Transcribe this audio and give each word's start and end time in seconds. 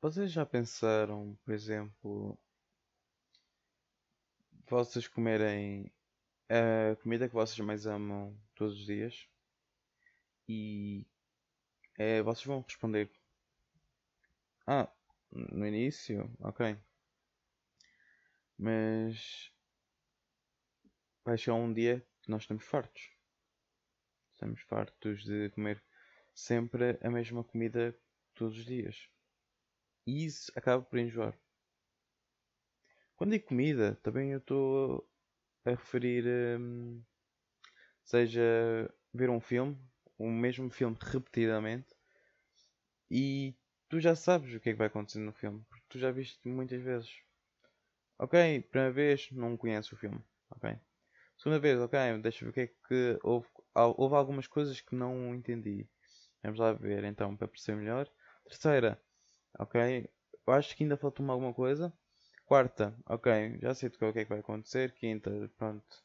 Vocês 0.00 0.30
já 0.30 0.46
pensaram, 0.46 1.36
por 1.44 1.52
exemplo, 1.52 2.38
vocês 4.68 5.08
comerem 5.08 5.92
a 6.48 6.94
comida 7.02 7.28
que 7.28 7.34
vocês 7.34 7.58
mais 7.66 7.84
amam 7.84 8.38
todos 8.54 8.78
os 8.78 8.86
dias? 8.86 9.28
E 10.48 11.04
é, 11.98 12.22
vocês 12.22 12.46
vão 12.46 12.60
responder: 12.60 13.10
Ah, 14.68 14.88
no 15.32 15.66
início, 15.66 16.32
ok. 16.38 16.78
Mas 18.56 19.52
vai 21.24 21.36
chegar 21.36 21.56
um 21.56 21.72
dia 21.72 22.06
que 22.22 22.30
nós 22.30 22.42
estamos 22.42 22.64
fartos. 22.64 23.10
Estamos 24.34 24.60
fartos 24.60 25.24
de 25.24 25.50
comer 25.50 25.82
sempre 26.32 26.96
a 27.02 27.10
mesma 27.10 27.42
comida 27.42 27.98
todos 28.36 28.56
os 28.56 28.64
dias. 28.64 29.08
E 30.08 30.24
isso 30.24 30.50
acaba 30.56 30.82
por 30.82 30.98
enjoar. 30.98 31.38
Quando 33.14 33.32
digo 33.32 33.44
comida, 33.44 33.94
também 34.02 34.30
eu 34.32 34.38
estou 34.38 35.06
a 35.66 35.70
referir, 35.70 36.24
hum, 36.58 37.02
seja 38.02 38.90
ver 39.12 39.28
um 39.28 39.38
filme, 39.38 39.78
o 40.16 40.26
mesmo 40.30 40.70
filme 40.70 40.96
repetidamente, 40.98 41.94
e 43.10 43.54
tu 43.86 44.00
já 44.00 44.14
sabes 44.14 44.54
o 44.54 44.60
que 44.60 44.70
é 44.70 44.72
que 44.72 44.78
vai 44.78 44.86
acontecer 44.86 45.18
no 45.18 45.32
filme, 45.34 45.62
porque 45.68 45.84
tu 45.90 45.98
já 45.98 46.10
viste 46.10 46.48
muitas 46.48 46.80
vezes. 46.80 47.20
Ok, 48.18 48.62
primeira 48.62 48.92
vez 48.94 49.30
não 49.32 49.58
conheces 49.58 49.92
o 49.92 49.96
filme, 49.96 50.24
ok. 50.50 50.74
Segunda 51.36 51.60
vez, 51.60 51.78
ok, 51.80 51.98
deixa 52.22 52.46
ver 52.46 52.50
o 52.50 52.54
que 52.54 52.60
é 52.60 52.66
que 52.66 53.18
houve, 53.22 53.46
houve 53.74 54.14
algumas 54.14 54.46
coisas 54.46 54.80
que 54.80 54.94
não 54.94 55.34
entendi. 55.34 55.86
Vamos 56.42 56.58
lá 56.58 56.72
ver 56.72 57.04
então 57.04 57.36
para 57.36 57.48
perceber 57.48 57.78
melhor. 57.78 58.10
Terceira, 58.44 58.98
ok, 59.58 60.08
eu 60.46 60.52
acho 60.52 60.76
que 60.76 60.84
ainda 60.84 60.96
falta-me 60.96 61.30
alguma 61.30 61.52
coisa. 61.52 61.92
Quarta, 62.46 62.96
ok, 63.06 63.58
já 63.60 63.74
sei 63.74 63.88
o 63.88 63.92
que 63.92 64.04
é 64.04 64.24
que 64.24 64.24
vai 64.24 64.40
acontecer. 64.40 64.94
Quinta, 64.94 65.30
pronto. 65.58 66.02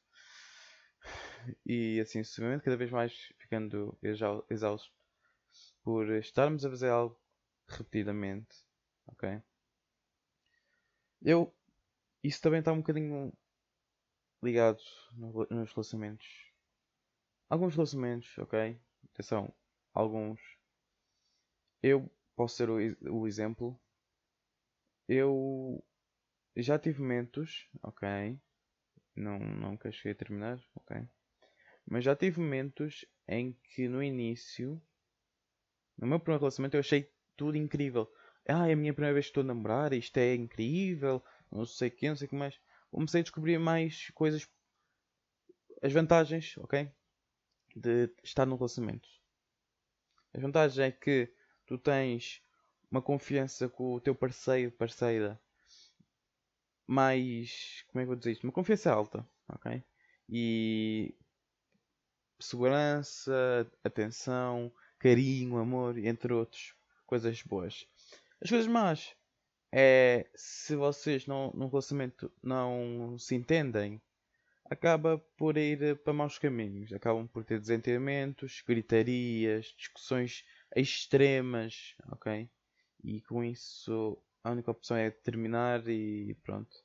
E 1.66 2.00
assim 2.00 2.24
sucessivamente, 2.24 2.64
cada 2.64 2.78
vez 2.78 2.92
mais 2.92 3.14
ficando 3.38 3.98
exausto 4.50 4.92
por 5.84 6.10
estarmos 6.12 6.66
a 6.66 6.70
fazer 6.70 6.90
algo 6.90 7.20
repetidamente. 7.68 8.56
Ok? 9.08 9.42
Eu. 11.22 11.54
Isso 12.24 12.42
também 12.42 12.60
está 12.60 12.72
um 12.72 12.78
bocadinho 12.78 13.34
ligado 14.42 14.82
nos 15.14 15.72
relacionamentos. 15.72 16.28
Alguns 17.50 17.76
relacionamentos, 17.76 18.38
ok? 18.38 18.80
Atenção, 19.14 19.54
alguns. 19.94 20.40
Eu 21.82 22.10
posso 22.36 22.56
ser 22.56 22.70
o, 22.70 22.78
o 23.12 23.28
exemplo. 23.28 23.80
Eu 25.08 25.84
já 26.56 26.78
tive 26.78 27.02
momentos, 27.02 27.68
ok. 27.82 28.40
Não, 29.16 29.40
nunca 29.40 29.92
cheguei 29.92 30.14
a 30.14 30.16
terminar, 30.16 30.60
ok. 30.76 31.08
Mas 31.86 32.04
já 32.04 32.16
tive 32.16 32.40
momentos 32.40 33.06
em 33.28 33.54
que 33.64 33.88
no 33.88 34.02
início, 34.02 34.82
no 35.98 36.08
meu 36.08 36.20
primeiro 36.20 36.42
relacionamento, 36.42 36.78
eu 36.78 36.80
achei 36.80 37.12
tudo 37.36 37.58
incrível. 37.58 38.12
Ah, 38.48 38.68
é 38.68 38.74
a 38.74 38.76
minha 38.76 38.94
primeira 38.94 39.14
vez 39.14 39.26
que 39.26 39.32
estou 39.32 39.42
a 39.42 39.46
namorar, 39.46 39.94
isto 39.94 40.18
é 40.18 40.34
incrível, 40.36 41.24
não 41.52 41.66
sei 41.66 41.90
o 41.90 41.92
que, 41.92 42.10
não 42.10 42.16
sei 42.16 42.28
o 42.28 42.30
que 42.30 42.36
mais. 42.36 42.60
Comecei 42.92 43.22
a 43.22 43.24
descobrir 43.24 43.58
mais 43.58 44.10
coisas, 44.12 44.48
as 45.82 45.92
vantagens, 45.92 46.58
ok? 46.58 46.92
De 47.76 48.10
estar 48.24 48.46
num 48.46 48.56
relacionamento. 48.56 49.10
As 50.34 50.42
vantagens 50.42 50.80
é 50.80 50.92
que 50.92 51.34
tu 51.66 51.78
tens 51.78 52.42
uma 52.92 53.02
confiança 53.02 53.68
com 53.68 53.94
o 53.94 54.00
teu 54.00 54.14
parceiro, 54.14 54.72
parceira, 54.72 55.40
mais. 56.88 57.84
Como 57.88 58.00
é 58.00 58.04
que 58.04 58.08
vou 58.08 58.16
dizer 58.16 58.32
isto? 58.34 58.44
Uma 58.44 58.54
confiança 58.54 58.92
alta, 58.92 59.28
ok? 59.50 59.84
E. 60.30 61.16
Segurança, 62.40 63.72
atenção, 63.84 64.72
carinho, 65.00 65.58
amor, 65.58 65.98
entre 65.98 66.34
outros. 66.34 66.76
Coisas 67.06 67.42
boas. 67.42 67.88
As 68.42 68.50
coisas 68.50 68.68
más 68.68 69.16
é 69.72 70.30
se 70.36 70.76
vocês 70.76 71.26
não, 71.26 71.52
num 71.54 71.68
relacionamento 71.68 72.32
não 72.44 73.18
se 73.18 73.34
entendem, 73.34 74.02
acaba 74.66 75.18
por 75.38 75.58
ir 75.58 75.98
para 76.04 76.14
maus 76.14 76.38
caminhos. 76.38 76.92
Acabam 76.94 77.28
por 77.28 77.44
ter 77.44 77.60
desentendimentos, 77.60 78.64
gritarias, 78.68 79.74
discussões 79.78 80.44
extremas, 80.76 81.96
ok? 82.12 82.50
E 83.04 83.22
com 83.22 83.44
isso 83.44 84.18
a 84.44 84.52
única 84.52 84.72
opção 84.72 84.98
é 84.98 85.10
terminar 85.10 85.88
e 85.88 86.36
pronto. 86.44 86.76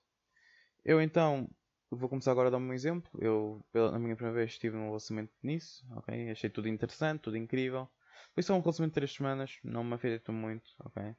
Eu 0.84 1.00
então 1.00 1.48
vou 1.90 2.08
começar 2.08 2.32
agora 2.32 2.48
a 2.48 2.50
dar-me 2.50 2.70
um 2.70 2.72
exemplo. 2.72 3.10
Eu, 3.20 3.64
na 3.74 3.98
minha 3.98 4.14
primeira 4.14 4.38
vez, 4.38 4.52
estive 4.52 4.76
num 4.76 4.86
relacionamento 4.86 5.32
nisso, 5.42 5.86
ok? 5.92 6.30
Achei 6.30 6.50
tudo 6.50 6.68
interessante, 6.68 7.20
tudo 7.20 7.36
incrível. 7.36 7.88
Foi 8.34 8.42
só 8.42 8.54
um 8.54 8.60
relacionamento 8.60 8.92
de 8.92 9.00
3 9.00 9.12
semanas, 9.12 9.58
não 9.64 9.82
me 9.84 9.94
afetou 9.94 10.34
muito, 10.34 10.70
ok? 10.80 11.14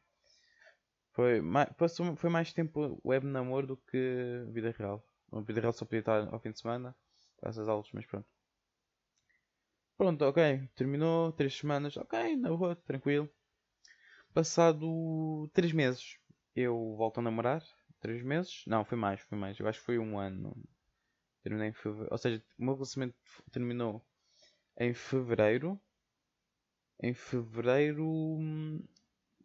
Foi 1.11 1.41
mais, 1.41 1.69
passou, 1.73 2.15
foi 2.15 2.29
mais 2.29 2.53
tempo 2.53 3.01
web 3.03 3.25
namoro 3.25 3.67
do 3.67 3.77
que 3.77 4.45
vida 4.51 4.73
real. 4.77 5.05
A 5.31 5.41
vida 5.41 5.59
real 5.59 5.73
só 5.73 5.85
podia 5.85 5.99
estar 5.99 6.33
ao 6.33 6.39
fim 6.39 6.51
de 6.51 6.59
semana, 6.59 6.95
às 7.41 7.57
aulas, 7.57 7.89
mas 7.93 8.05
pronto. 8.05 8.38
Pronto, 9.99 10.23
ok. 10.23 10.39
Terminou, 10.75 11.33
3 11.33 11.53
semanas, 11.53 11.97
ok, 11.97 12.37
na 12.37 12.55
boa, 12.55 12.73
tranquilo. 12.73 13.29
Passado 14.33 15.49
3 15.53 15.73
meses, 15.73 16.17
eu 16.55 16.95
volto 16.95 17.19
a 17.19 17.21
namorar. 17.21 17.61
3 17.99 18.23
meses? 18.23 18.63
Não, 18.65 18.85
foi 18.85 18.97
mais, 18.97 19.19
foi 19.19 19.37
mais. 19.37 19.59
Eu 19.59 19.67
acho 19.67 19.77
que 19.79 19.85
foi 19.85 19.99
um 19.99 20.17
ano. 20.17 20.55
Terminei 21.43 21.67
em 21.67 21.73
fevereiro. 21.73 22.07
Ou 22.13 22.17
seja, 22.17 22.41
o 22.57 22.63
meu 22.63 22.75
relacionamento 22.75 23.17
terminou 23.51 24.01
em 24.77 24.93
fevereiro. 24.93 25.77
Em 27.03 27.13
fevereiro 27.13 28.07
hum, 28.07 28.81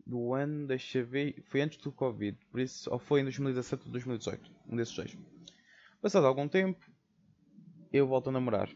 do 0.06 0.34
ano, 0.34 0.68
deixa 0.68 1.02
ver. 1.02 1.42
Foi 1.46 1.62
antes 1.62 1.78
do 1.78 1.90
Covid. 1.90 2.38
Por 2.48 2.60
isso, 2.60 2.88
ou 2.92 3.00
foi 3.00 3.22
em 3.22 3.24
2017 3.24 3.86
ou 3.86 3.90
2018. 3.90 4.52
Um 4.68 4.76
desses 4.76 4.94
dois. 4.94 5.18
Passado 6.00 6.28
algum 6.28 6.46
tempo, 6.46 6.78
eu 7.92 8.06
volto 8.06 8.28
a 8.28 8.32
namorar. 8.32 8.70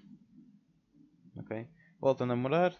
Ok? 1.38 1.69
Volto 2.00 2.25
a 2.25 2.26
namorar. 2.26 2.75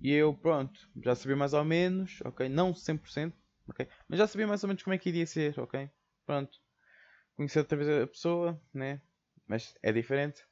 E 0.00 0.12
eu, 0.12 0.34
pronto, 0.34 0.78
já 1.02 1.14
sabia 1.14 1.36
mais 1.36 1.52
ou 1.54 1.64
menos. 1.64 2.20
Ok? 2.24 2.48
Não 2.48 2.74
100% 2.74 3.34
ok? 3.68 3.88
Mas 4.08 4.18
já 4.18 4.26
sabia 4.26 4.46
mais 4.46 4.62
ou 4.62 4.68
menos 4.68 4.82
como 4.82 4.94
é 4.94 4.98
que 4.98 5.08
iria 5.08 5.26
ser, 5.26 5.58
ok? 5.58 5.90
Pronto. 6.26 6.58
Conhecer 7.36 7.60
outra 7.60 7.76
vez 7.76 8.02
a 8.02 8.06
pessoa, 8.06 8.60
né? 8.72 9.00
Mas 9.46 9.74
é 9.82 9.92
diferente. 9.92 10.44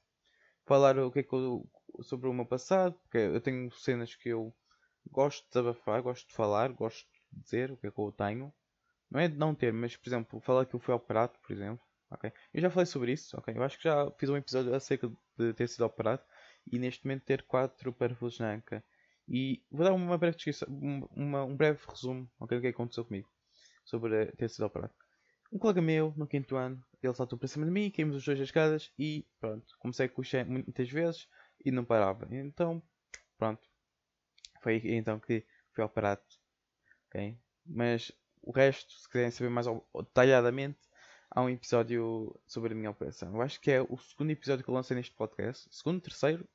Falar 0.66 0.98
o 0.98 1.10
que 1.10 1.20
é 1.20 1.22
que 1.22 1.32
eu, 1.32 1.68
sobre 2.02 2.28
o 2.28 2.32
meu 2.32 2.46
passado, 2.46 2.94
porque 3.02 3.18
eu 3.18 3.40
tenho 3.40 3.70
cenas 3.72 4.14
que 4.14 4.30
eu 4.30 4.54
gosto 5.10 5.42
de 5.44 5.48
desabafar, 5.50 6.02
gosto 6.02 6.28
de 6.28 6.34
falar, 6.34 6.72
gosto 6.72 7.08
de 7.32 7.42
dizer 7.42 7.70
o 7.70 7.76
que 7.76 7.86
é 7.86 7.90
que 7.90 8.00
eu 8.00 8.12
tenho. 8.12 8.52
Não 9.10 9.20
é 9.20 9.28
de 9.28 9.36
não 9.36 9.54
ter, 9.54 9.72
mas 9.72 9.96
por 9.96 10.08
exemplo, 10.08 10.40
falar 10.40 10.66
que 10.66 10.74
eu 10.74 10.80
fui 10.80 10.94
operado, 10.94 11.34
por 11.40 11.52
exemplo. 11.52 11.84
ok? 12.10 12.32
Eu 12.52 12.62
já 12.62 12.70
falei 12.70 12.86
sobre 12.86 13.12
isso, 13.12 13.36
ok? 13.38 13.54
Eu 13.56 13.62
acho 13.62 13.76
que 13.76 13.84
já 13.84 14.10
fiz 14.12 14.30
um 14.30 14.36
episódio 14.36 14.74
acerca 14.74 15.10
de 15.36 15.52
ter 15.54 15.68
sido 15.68 15.84
operado 15.84 16.22
e 16.70 16.78
neste 16.78 17.04
momento 17.04 17.24
ter 17.24 17.42
4 17.42 17.92
parafusos 17.92 18.38
na 18.40 18.52
anca. 18.54 18.84
E 19.28 19.62
vou 19.70 19.84
dar 19.84 19.92
uma 19.92 20.18
breve 20.18 20.36
descrição, 20.36 20.68
uma, 21.14 21.44
um 21.44 21.56
breve 21.56 21.80
resumo 21.88 22.30
okay, 22.40 22.58
do 22.58 22.62
que 22.62 22.68
aconteceu 22.68 23.04
comigo 23.04 23.28
sobre 23.84 24.26
ter 24.32 24.48
sido 24.48 24.66
operado. 24.66 24.92
Um 25.52 25.58
colega 25.58 25.82
meu, 25.82 26.14
no 26.16 26.26
quinto 26.26 26.56
ano, 26.56 26.82
ele 27.02 27.14
saltou 27.14 27.38
para 27.38 27.48
cima 27.48 27.66
de 27.66 27.70
mim, 27.70 27.90
caímos 27.90 28.16
os 28.16 28.24
dois 28.24 28.38
das 28.38 28.48
escadas 28.48 28.92
e 28.98 29.26
pronto. 29.38 29.66
Comecei 29.78 30.06
a 30.06 30.08
coxar 30.08 30.46
muitas 30.46 30.88
vezes 30.88 31.28
e 31.64 31.70
não 31.70 31.84
parava. 31.84 32.26
Então, 32.30 32.82
pronto. 33.36 33.68
Foi 34.62 34.80
então 34.84 35.20
que 35.20 35.44
fui 35.72 35.84
operado. 35.84 36.22
Okay? 37.08 37.36
Mas 37.66 38.12
o 38.40 38.50
resto, 38.50 38.92
se 38.92 39.08
quiserem 39.08 39.30
saber 39.30 39.50
mais 39.50 39.66
detalhadamente, 39.94 40.78
há 41.34 41.42
um 41.42 41.48
episódio 41.48 42.38
sobre 42.46 42.72
a 42.72 42.76
minha 42.76 42.90
operação. 42.90 43.34
Eu 43.34 43.42
acho 43.42 43.60
que 43.60 43.70
é 43.70 43.80
o 43.80 43.96
segundo 43.96 44.30
episódio 44.30 44.64
que 44.64 44.70
eu 44.70 44.74
lancei 44.74 44.94
neste 44.94 45.14
podcast. 45.14 45.66
Segundo, 45.70 46.00
terceiro. 46.00 46.48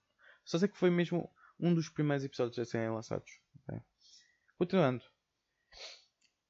Só 0.46 0.58
sei 0.58 0.68
que 0.68 0.78
foi 0.78 0.90
mesmo 0.90 1.30
um 1.60 1.74
dos 1.74 1.90
primeiros 1.90 2.24
episódios 2.24 2.58
a 2.60 2.66
serem 2.66 2.90
lançados. 2.90 3.30
Okay? 3.64 3.82
Continuando. 4.58 5.04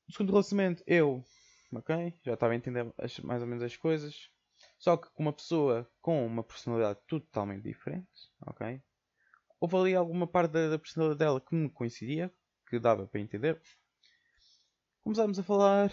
No 0.07 0.13
segundo 0.13 0.31
relacionamento, 0.31 0.83
eu, 0.85 1.25
ok, 1.73 2.13
já 2.23 2.33
estava 2.33 2.53
a 2.53 2.55
entender 2.55 2.93
as, 2.97 3.17
mais 3.19 3.41
ou 3.41 3.47
menos 3.47 3.63
as 3.63 3.75
coisas. 3.75 4.29
Só 4.77 4.97
que 4.97 5.09
com 5.11 5.23
uma 5.23 5.33
pessoa 5.33 5.89
com 6.01 6.25
uma 6.25 6.43
personalidade 6.43 6.99
totalmente 7.07 7.63
diferente, 7.63 8.07
ok? 8.45 8.81
Houve 9.59 9.75
ali 9.75 9.95
alguma 9.95 10.27
parte 10.27 10.51
da, 10.51 10.69
da 10.69 10.79
personalidade 10.79 11.19
dela 11.19 11.41
que 11.41 11.55
me 11.55 11.69
coincidia, 11.69 12.31
que 12.69 12.79
dava 12.79 13.07
para 13.07 13.19
entender. 13.19 13.59
Começámos 15.03 15.39
a 15.39 15.43
falar, 15.43 15.91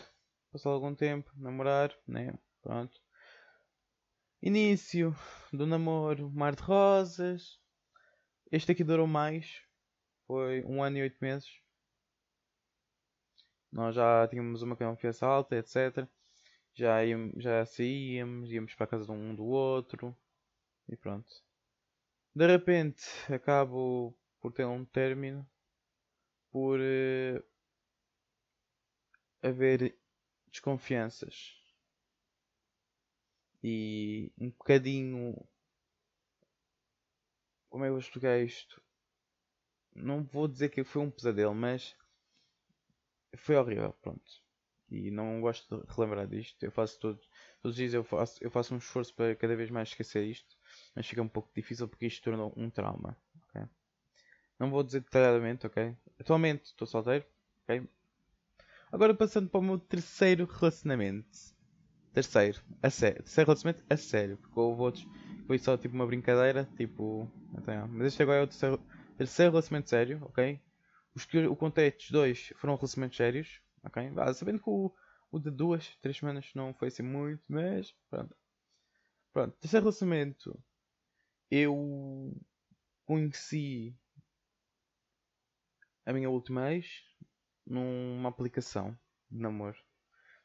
passou 0.54 0.70
algum 0.70 0.94
tempo, 0.94 1.32
namorar, 1.36 1.92
né? 2.06 2.32
Pronto. 2.62 2.96
Início 4.40 5.12
do 5.52 5.66
namoro, 5.66 6.30
mar 6.30 6.54
de 6.54 6.62
rosas, 6.62 7.60
este 8.52 8.70
aqui 8.70 8.84
durou 8.84 9.08
mais. 9.08 9.64
Foi 10.28 10.62
um 10.64 10.80
ano 10.80 10.98
e 10.98 11.02
oito 11.02 11.18
meses. 11.20 11.60
Nós 13.72 13.96
já 13.96 14.28
tínhamos 14.28 14.62
uma 14.62 14.76
confiança 14.76 15.26
alta, 15.26 15.56
etc. 15.56 16.08
Já, 16.72 16.98
já 17.36 17.66
saíamos, 17.66 18.52
íamos 18.52 18.76
para 18.76 18.84
a 18.84 18.88
casa 18.88 19.06
de 19.06 19.10
um 19.10 19.34
do 19.34 19.46
outro. 19.46 20.16
E 20.88 20.96
pronto. 20.96 21.28
De 22.32 22.46
repente 22.46 23.02
acabo 23.28 24.16
por 24.40 24.52
ter 24.52 24.66
um 24.66 24.84
término 24.84 25.44
por 26.52 26.78
uh, 26.78 27.44
haver 29.42 29.98
desconfianças 30.54 31.60
e 33.62 34.30
um 34.38 34.50
bocadinho 34.50 35.34
como 37.68 37.84
é 37.84 37.88
que 37.88 37.90
eu 37.90 37.94
vou 37.94 38.00
explicar 38.00 38.38
isto? 38.38 38.80
Não 39.96 40.22
vou 40.22 40.46
dizer 40.46 40.68
que 40.68 40.84
foi 40.84 41.02
um 41.02 41.10
pesadelo, 41.10 41.52
mas 41.52 41.96
foi 43.36 43.56
horrível, 43.56 43.92
pronto. 43.94 44.30
E 44.88 45.10
não 45.10 45.40
gosto 45.40 45.84
de 45.84 45.92
relembrar 45.92 46.28
disto. 46.28 46.62
Eu 46.62 46.70
faço 46.70 47.00
todos, 47.00 47.28
todos 47.60 47.72
os 47.72 47.76
dias 47.76 47.94
eu 47.94 48.04
faço, 48.04 48.38
eu 48.40 48.48
faço 48.48 48.74
um 48.74 48.78
esforço 48.78 49.12
para 49.12 49.34
cada 49.34 49.56
vez 49.56 49.70
mais 49.70 49.88
esquecer 49.88 50.22
isto, 50.24 50.56
mas 50.94 51.04
fica 51.04 51.20
um 51.20 51.28
pouco 51.28 51.50
difícil 51.52 51.88
porque 51.88 52.06
isto 52.06 52.22
tornou 52.22 52.54
um 52.56 52.70
trauma. 52.70 53.16
Okay? 53.48 53.66
Não 54.56 54.70
vou 54.70 54.84
dizer 54.84 55.00
detalhadamente, 55.00 55.66
ok? 55.66 55.96
Atualmente 56.20 56.66
estou 56.66 56.86
solteiro, 56.86 57.26
ok? 57.64 57.88
Agora 58.94 59.12
passando 59.12 59.48
para 59.50 59.58
o 59.58 59.62
meu 59.64 59.76
terceiro 59.76 60.44
relacionamento. 60.44 61.26
Terceiro, 62.12 62.62
a 62.80 62.88
sério. 62.88 63.24
Terceiro 63.24 63.48
relacionamento 63.48 63.84
a 63.90 63.96
sério. 63.96 64.36
Porque 64.36 64.60
houve 64.60 64.82
outros 64.82 65.06
foi 65.48 65.58
só 65.58 65.76
tipo 65.76 65.96
uma 65.96 66.06
brincadeira, 66.06 66.64
tipo. 66.76 67.28
Então, 67.58 67.88
mas 67.88 68.06
este 68.06 68.22
agora 68.22 68.38
é 68.38 68.42
o 68.44 68.46
terceiro, 68.46 68.80
terceiro 69.18 69.50
relacionamento 69.50 69.90
sério, 69.90 70.20
ok? 70.22 70.60
Os 71.12 71.24
que 71.24 71.38
eu 71.38 71.56
contei 71.56 71.88
estes 71.88 72.12
dois 72.12 72.52
foram 72.54 72.76
relacionamentos 72.76 73.16
sérios, 73.16 73.60
ok? 73.82 74.12
Ah, 74.16 74.32
sabendo 74.32 74.60
que 74.60 74.70
o, 74.70 74.94
o 75.32 75.40
de 75.40 75.50
duas, 75.50 75.88
três 76.00 76.16
semanas 76.16 76.48
não 76.54 76.72
foi 76.72 76.86
assim 76.86 77.02
muito, 77.02 77.42
mas 77.48 77.92
pronto. 78.08 78.36
Pronto, 79.32 79.56
terceiro 79.58 79.86
relacionamento. 79.86 80.56
Eu 81.50 82.32
conheci 83.04 83.92
a 86.06 86.12
minha 86.12 86.30
última 86.30 86.72
ex 86.72 86.86
numa 87.66 88.28
aplicação 88.28 88.96
de 89.30 89.40
namoro. 89.40 89.78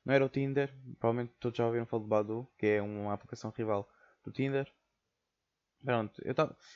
Não 0.06 0.14
era 0.14 0.26
o 0.26 0.30
Tinder, 0.30 0.74
provavelmente 0.98 1.36
todos 1.40 1.58
já 1.58 1.66
ouviram 1.66 1.86
falar 1.86 2.04
do 2.04 2.08
Badu, 2.08 2.48
que 2.58 2.66
é 2.66 2.82
uma 2.82 3.14
aplicação 3.14 3.52
rival 3.52 3.88
do 4.24 4.32
Tinder. 4.32 4.72
Pronto, 5.84 6.22
eu 6.26 6.34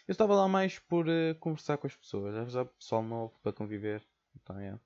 estava 0.07 0.35
lá 0.35 0.47
mais 0.47 0.79
por 0.79 1.07
uh, 1.07 1.35
conversar 1.39 1.77
com 1.77 1.87
as 1.87 1.95
pessoas, 1.95 2.35
arranjar 2.35 2.65
pessoal 2.65 3.03
novo 3.03 3.37
para 3.41 3.51
conviver. 3.51 4.05
Então, 4.35 4.57
é. 4.59 4.79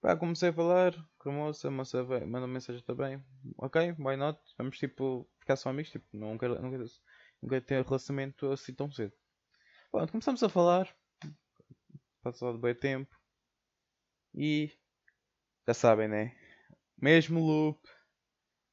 Pá, 0.00 0.16
comecei 0.16 0.50
a 0.50 0.52
falar 0.52 0.94
com 1.18 1.30
a 1.30 1.32
moça, 1.32 1.68
a 1.68 1.70
moça 1.70 2.04
mandou 2.26 2.46
mensagem 2.46 2.82
também. 2.82 3.24
Ok, 3.56 3.94
why 3.98 4.16
not? 4.16 4.38
Vamos 4.58 4.78
tipo 4.78 5.28
ficar 5.40 5.56
só 5.56 5.70
amigos, 5.70 5.90
tipo, 5.90 6.06
não 6.12 6.36
quero, 6.36 6.60
não 6.60 6.70
não 6.70 7.60
ter 7.60 7.84
relacionamento 7.84 8.50
assim 8.52 8.74
tão 8.74 8.90
cedo. 8.90 9.12
Pronto, 9.90 10.10
começamos 10.10 10.42
a 10.42 10.48
falar, 10.48 10.94
passou 12.22 12.52
de 12.52 12.58
bem 12.58 12.74
tempo 12.74 13.13
e 14.34 14.70
já 15.66 15.74
sabem, 15.74 16.08
né? 16.08 16.36
Mesmo 16.96 17.40
loop, 17.40 17.80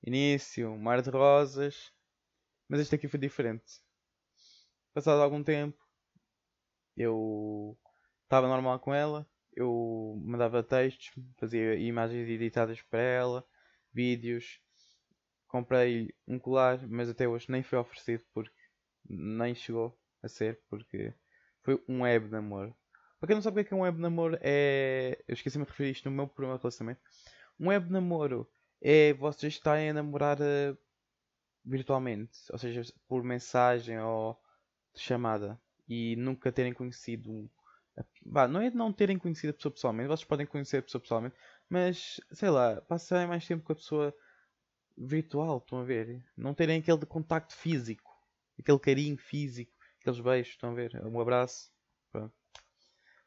início, 0.04 0.78
mar 0.78 1.02
de 1.02 1.10
rosas, 1.10 1.94
mas 2.68 2.82
este 2.82 2.96
aqui 2.96 3.08
foi 3.08 3.20
diferente. 3.20 3.82
Passado 4.94 5.22
algum 5.22 5.44
tempo, 5.44 5.78
eu 6.96 7.78
estava 8.24 8.48
normal 8.48 8.80
com 8.80 8.94
ela, 8.94 9.28
eu 9.56 10.16
mandava 10.24 10.64
textos, 10.64 11.12
fazia 11.38 11.76
imagens 11.76 12.28
editadas 12.30 12.82
para 12.82 13.02
ela, 13.02 13.48
vídeos. 13.94 14.60
Comprei 15.48 16.14
um 16.28 16.40
colar, 16.40 16.88
mas 16.88 17.10
até 17.10 17.28
hoje 17.28 17.52
nem 17.52 17.62
foi 17.62 17.78
oferecido 17.78 18.24
porque 18.34 18.56
nem 19.06 19.54
chegou 19.54 19.98
a 20.24 20.28
ser, 20.28 20.62
porque 20.70 21.14
foi 21.64 21.84
um 21.88 22.02
web 22.04 22.30
namoro. 22.30 22.76
Para 23.22 23.28
quem 23.28 23.36
não 23.36 23.42
sabe 23.44 23.62
o 23.62 23.66
que 23.66 23.72
é, 23.72 23.78
um 23.78 23.82
web 23.82 24.00
namoro, 24.00 24.36
é. 24.42 25.24
Eu 25.28 25.36
esqueci-me 25.36 25.64
de 25.64 25.70
referir 25.70 25.92
isto 25.92 26.10
no 26.10 26.16
meu 26.16 26.28
primeiro 26.28 26.58
relacionamento. 26.58 27.00
Um 27.60 27.68
web 27.68 27.88
namoro 27.92 28.50
é 28.82 29.14
vocês 29.14 29.54
estarem 29.54 29.92
a 29.92 29.94
namorar 29.94 30.40
uh, 30.42 30.76
virtualmente, 31.64 32.40
ou 32.52 32.58
seja, 32.58 32.82
por 33.08 33.24
mensagem 33.24 34.00
ou 34.00 34.42
chamada 34.96 35.62
e 35.88 36.16
nunca 36.16 36.52
terem 36.52 36.74
conhecido. 36.74 37.48
Bah, 38.26 38.48
não 38.48 38.60
é 38.60 38.72
de 38.72 38.76
não 38.76 38.92
terem 38.92 39.20
conhecido 39.20 39.52
a 39.52 39.54
pessoa 39.54 39.72
pessoalmente, 39.72 40.08
vocês 40.08 40.28
podem 40.28 40.48
conhecer 40.48 40.78
a 40.78 40.82
pessoa 40.82 41.00
pessoalmente, 41.00 41.36
mas 41.70 42.20
sei 42.32 42.50
lá, 42.50 42.82
passarem 42.82 43.28
mais 43.28 43.46
tempo 43.46 43.64
com 43.64 43.74
a 43.74 43.76
pessoa 43.76 44.16
virtual, 44.98 45.60
estão 45.60 45.80
a 45.80 45.84
ver? 45.84 46.26
Não 46.36 46.56
terem 46.56 46.80
aquele 46.80 47.06
contacto 47.06 47.56
físico, 47.56 48.20
aquele 48.58 48.80
carinho 48.80 49.18
físico, 49.20 49.72
aqueles 50.00 50.20
beijos, 50.20 50.54
estão 50.54 50.72
a 50.72 50.74
ver? 50.74 51.00
Um 51.06 51.20
abraço. 51.20 51.72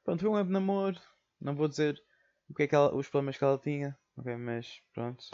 Pronto, 0.05 0.21
foi 0.21 0.29
um 0.29 0.35
web 0.35 0.51
namoro. 0.51 1.01
Não 1.41 1.56
vou 1.56 1.67
dizer 1.67 2.01
o 2.49 2.55
que 2.55 2.65
é 2.65 2.67
que 2.69 2.75
ela, 2.75 2.95
os 2.95 3.09
problemas 3.09 3.39
que 3.39 3.45
ela 3.45 3.59
tinha, 3.59 3.99
ok? 4.17 4.37
Mas 4.37 4.81
pronto. 4.93 5.25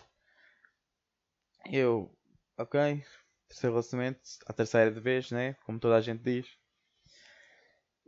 Eu, 1.72 2.16
ok, 2.58 3.02
terceiro 3.48 3.74
relacionamento, 3.74 4.20
a 4.46 4.52
terceira 4.52 4.92
de 4.92 5.00
vez, 5.00 5.30
né? 5.30 5.54
Como 5.64 5.80
toda 5.80 5.96
a 5.96 6.00
gente 6.00 6.22
diz. 6.22 6.46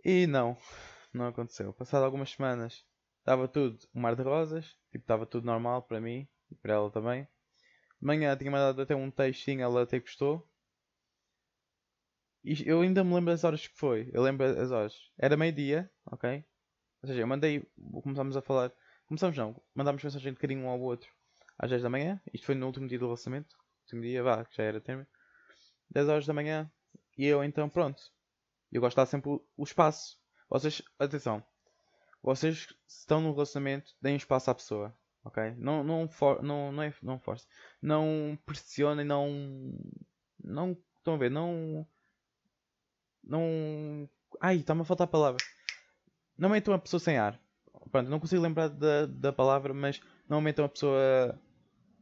E 0.05 0.27
não, 0.27 0.57
não 1.13 1.27
aconteceu. 1.27 1.73
Passado 1.73 2.05
algumas 2.05 2.31
semanas, 2.31 2.85
estava 3.19 3.49
tudo 3.49 3.79
um 3.95 4.01
mar 4.01 4.15
de 4.15 4.23
rosas, 4.23 4.67
tipo, 4.91 5.05
estava 5.05 5.27
tudo 5.27 5.47
normal 5.47 5.83
para 5.83 6.01
mim 6.01 6.29
e 6.51 6.55
para 6.55 6.75
ela 6.75 6.91
também. 6.91 7.25
De 8.01 8.07
manhã 8.07 8.37
tinha 8.37 8.51
mandado 8.51 8.83
até 8.83 8.95
um 8.95 9.11
textinho, 9.11 9.63
ela 9.63 9.83
até 9.83 9.99
gostou. 10.01 10.49
E 12.45 12.63
eu 12.69 12.81
ainda 12.83 13.03
me 13.05 13.15
lembro 13.15 13.33
das 13.33 13.45
horas 13.45 13.67
que 13.67 13.77
foi. 13.77 14.11
Eu 14.13 14.23
lembro 14.23 14.45
as 14.47 14.71
horas. 14.71 14.95
Era 15.19 15.37
meio-dia, 15.37 15.91
ok? 16.07 16.45
Ou 17.03 17.09
seja, 17.09 17.21
eu 17.21 17.27
mandei. 17.27 17.67
Começámos 18.03 18.37
a 18.37 18.43
falar. 18.43 18.73
Começámos 19.07 19.37
não, 19.37 19.61
mandámos 19.75 20.03
mensagem 20.03 20.33
de 20.33 20.39
carinho 20.39 20.63
um 20.65 20.69
ao 20.69 20.81
outro 20.81 21.11
às 21.59 21.71
10 21.71 21.83
da 21.83 21.91
manhã. 21.91 22.21
Isto 22.33 22.47
foi 22.47 22.55
no 22.55 22.67
último 22.67 22.89
dia 22.89 22.99
do 22.99 23.07
relacionamento. 23.07 23.57
Último 23.83 24.03
dia, 24.03 24.23
vá, 24.23 24.45
que 24.45 24.57
já 24.57 24.65
era 24.65 24.81
término. 24.81 25.09
10 25.91 26.09
horas 26.09 26.27
da 26.27 26.33
manhã. 26.33 26.71
E 27.17 27.27
eu 27.27 27.43
então, 27.45 27.69
pronto. 27.69 28.03
Eu 28.71 28.81
gosto 28.81 28.95
de 28.95 29.03
dar 29.03 29.07
sempre 29.07 29.31
o, 29.31 29.63
espaço. 29.63 30.19
Vocês, 30.49 30.83
atenção. 30.99 31.45
Vocês 32.23 32.69
estão 32.89 33.21
num 33.21 33.33
relacionamento, 33.33 33.93
deem 34.01 34.17
espaço 34.17 34.51
à 34.51 34.55
pessoa. 34.55 34.97
Ok? 35.25 35.55
Não, 35.57 35.85
não, 35.85 36.09
for, 36.09 36.43
não, 36.43 36.73
não, 36.73 36.83
é, 36.83 36.95
não 37.03 37.19
force. 37.19 37.47
Não 37.81 38.39
pressionem, 38.47 39.05
não. 39.05 39.29
Não. 40.43 40.77
Estão 40.99 41.15
a 41.15 41.19
ver? 41.19 41.31
Não. 41.31 41.87
Não. 43.23 44.09
Ai, 44.41 44.57
está-me 44.57 44.81
a 44.81 44.85
faltar 44.85 45.07
a 45.07 45.11
palavra. 45.11 45.43
Não 46.37 46.49
metam 46.49 46.75
a 46.75 46.79
pessoa 46.79 47.01
sem 47.01 47.19
ar. 47.19 47.41
Pronto, 47.91 48.09
não 48.09 48.21
consigo 48.21 48.43
lembrar 48.43 48.69
da, 48.69 49.07
da 49.07 49.33
palavra, 49.33 49.75
mas 49.75 50.01
não 50.29 50.41
metam 50.41 50.65
a 50.65 50.69
pessoa. 50.69 51.39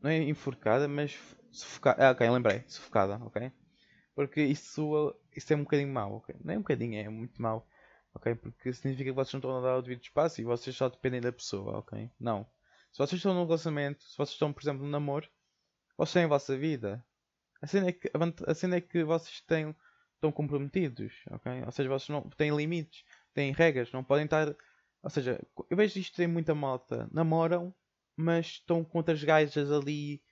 Não 0.03 0.11
é 0.11 0.19
enforcada, 0.19 0.87
mas 0.89 1.19
sufocada. 1.51 2.09
Ah, 2.09 2.11
ok, 2.13 2.29
lembrei. 2.31 2.65
Sufocada, 2.67 3.17
ok? 3.25 3.53
Porque 4.15 4.43
isso, 4.43 5.15
isso 5.35 5.53
é 5.53 5.57
um 5.57 5.63
bocadinho 5.63 5.93
mau, 5.93 6.17
ok? 6.17 6.35
Não 6.45 6.55
é 6.55 6.57
um 6.57 6.63
bocadinho, 6.63 6.99
é 6.99 7.09
muito 7.09 7.41
mau, 7.41 7.67
ok? 8.15 8.35
Porque 8.35 8.73
significa 8.73 9.11
que 9.11 9.15
vocês 9.15 9.33
não 9.33 9.39
estão 9.39 9.59
a 9.59 9.61
dar 9.61 9.79
o 9.79 9.83
devido 9.83 10.03
espaço 10.03 10.41
e 10.41 10.45
vocês 10.45 10.77
só 10.77 10.89
dependem 10.89 11.21
da 11.21 11.33
pessoa, 11.33 11.79
ok? 11.79 12.11
Não. 12.19 12.47
Se 12.93 12.99
vocês 12.99 13.19
estão 13.19 13.35
num 13.35 13.45
relacionamento, 13.45 14.03
se 14.03 14.17
vocês 14.17 14.35
estão, 14.35 14.53
por 14.53 14.63
exemplo, 14.63 14.85
num 14.85 14.91
namoro, 14.91 15.29
vocês 15.97 16.13
têm 16.13 16.25
a 16.25 16.29
vossa 16.29 16.57
vida. 16.57 17.05
A 17.63 17.67
cena 17.67 17.89
é 17.89 17.93
que, 17.93 18.11
a 18.47 18.55
cena 18.55 18.77
é 18.77 18.81
que 18.81 19.05
vocês 19.05 19.41
têm, 19.43 19.75
estão 20.15 20.33
comprometidos, 20.33 21.13
ok? 21.31 21.63
Ou 21.65 21.73
seja, 21.73 21.89
vocês 21.89 22.09
não 22.09 22.23
têm 22.31 22.55
limites, 22.55 23.05
têm 23.35 23.53
regras, 23.53 23.93
não 23.93 24.05
podem 24.05 24.25
estar. 24.25 24.55
Ou 25.03 25.11
seja, 25.11 25.41
eu 25.69 25.77
vejo 25.77 25.99
isto 25.99 26.21
em 26.21 26.27
muita 26.27 26.55
malta. 26.55 27.09
Namoram, 27.13 27.75
mas 28.17 28.47
estão 28.47 28.85
com 28.85 28.99
outras 28.99 29.23
gajas 29.25 29.71
ali, 29.71 30.23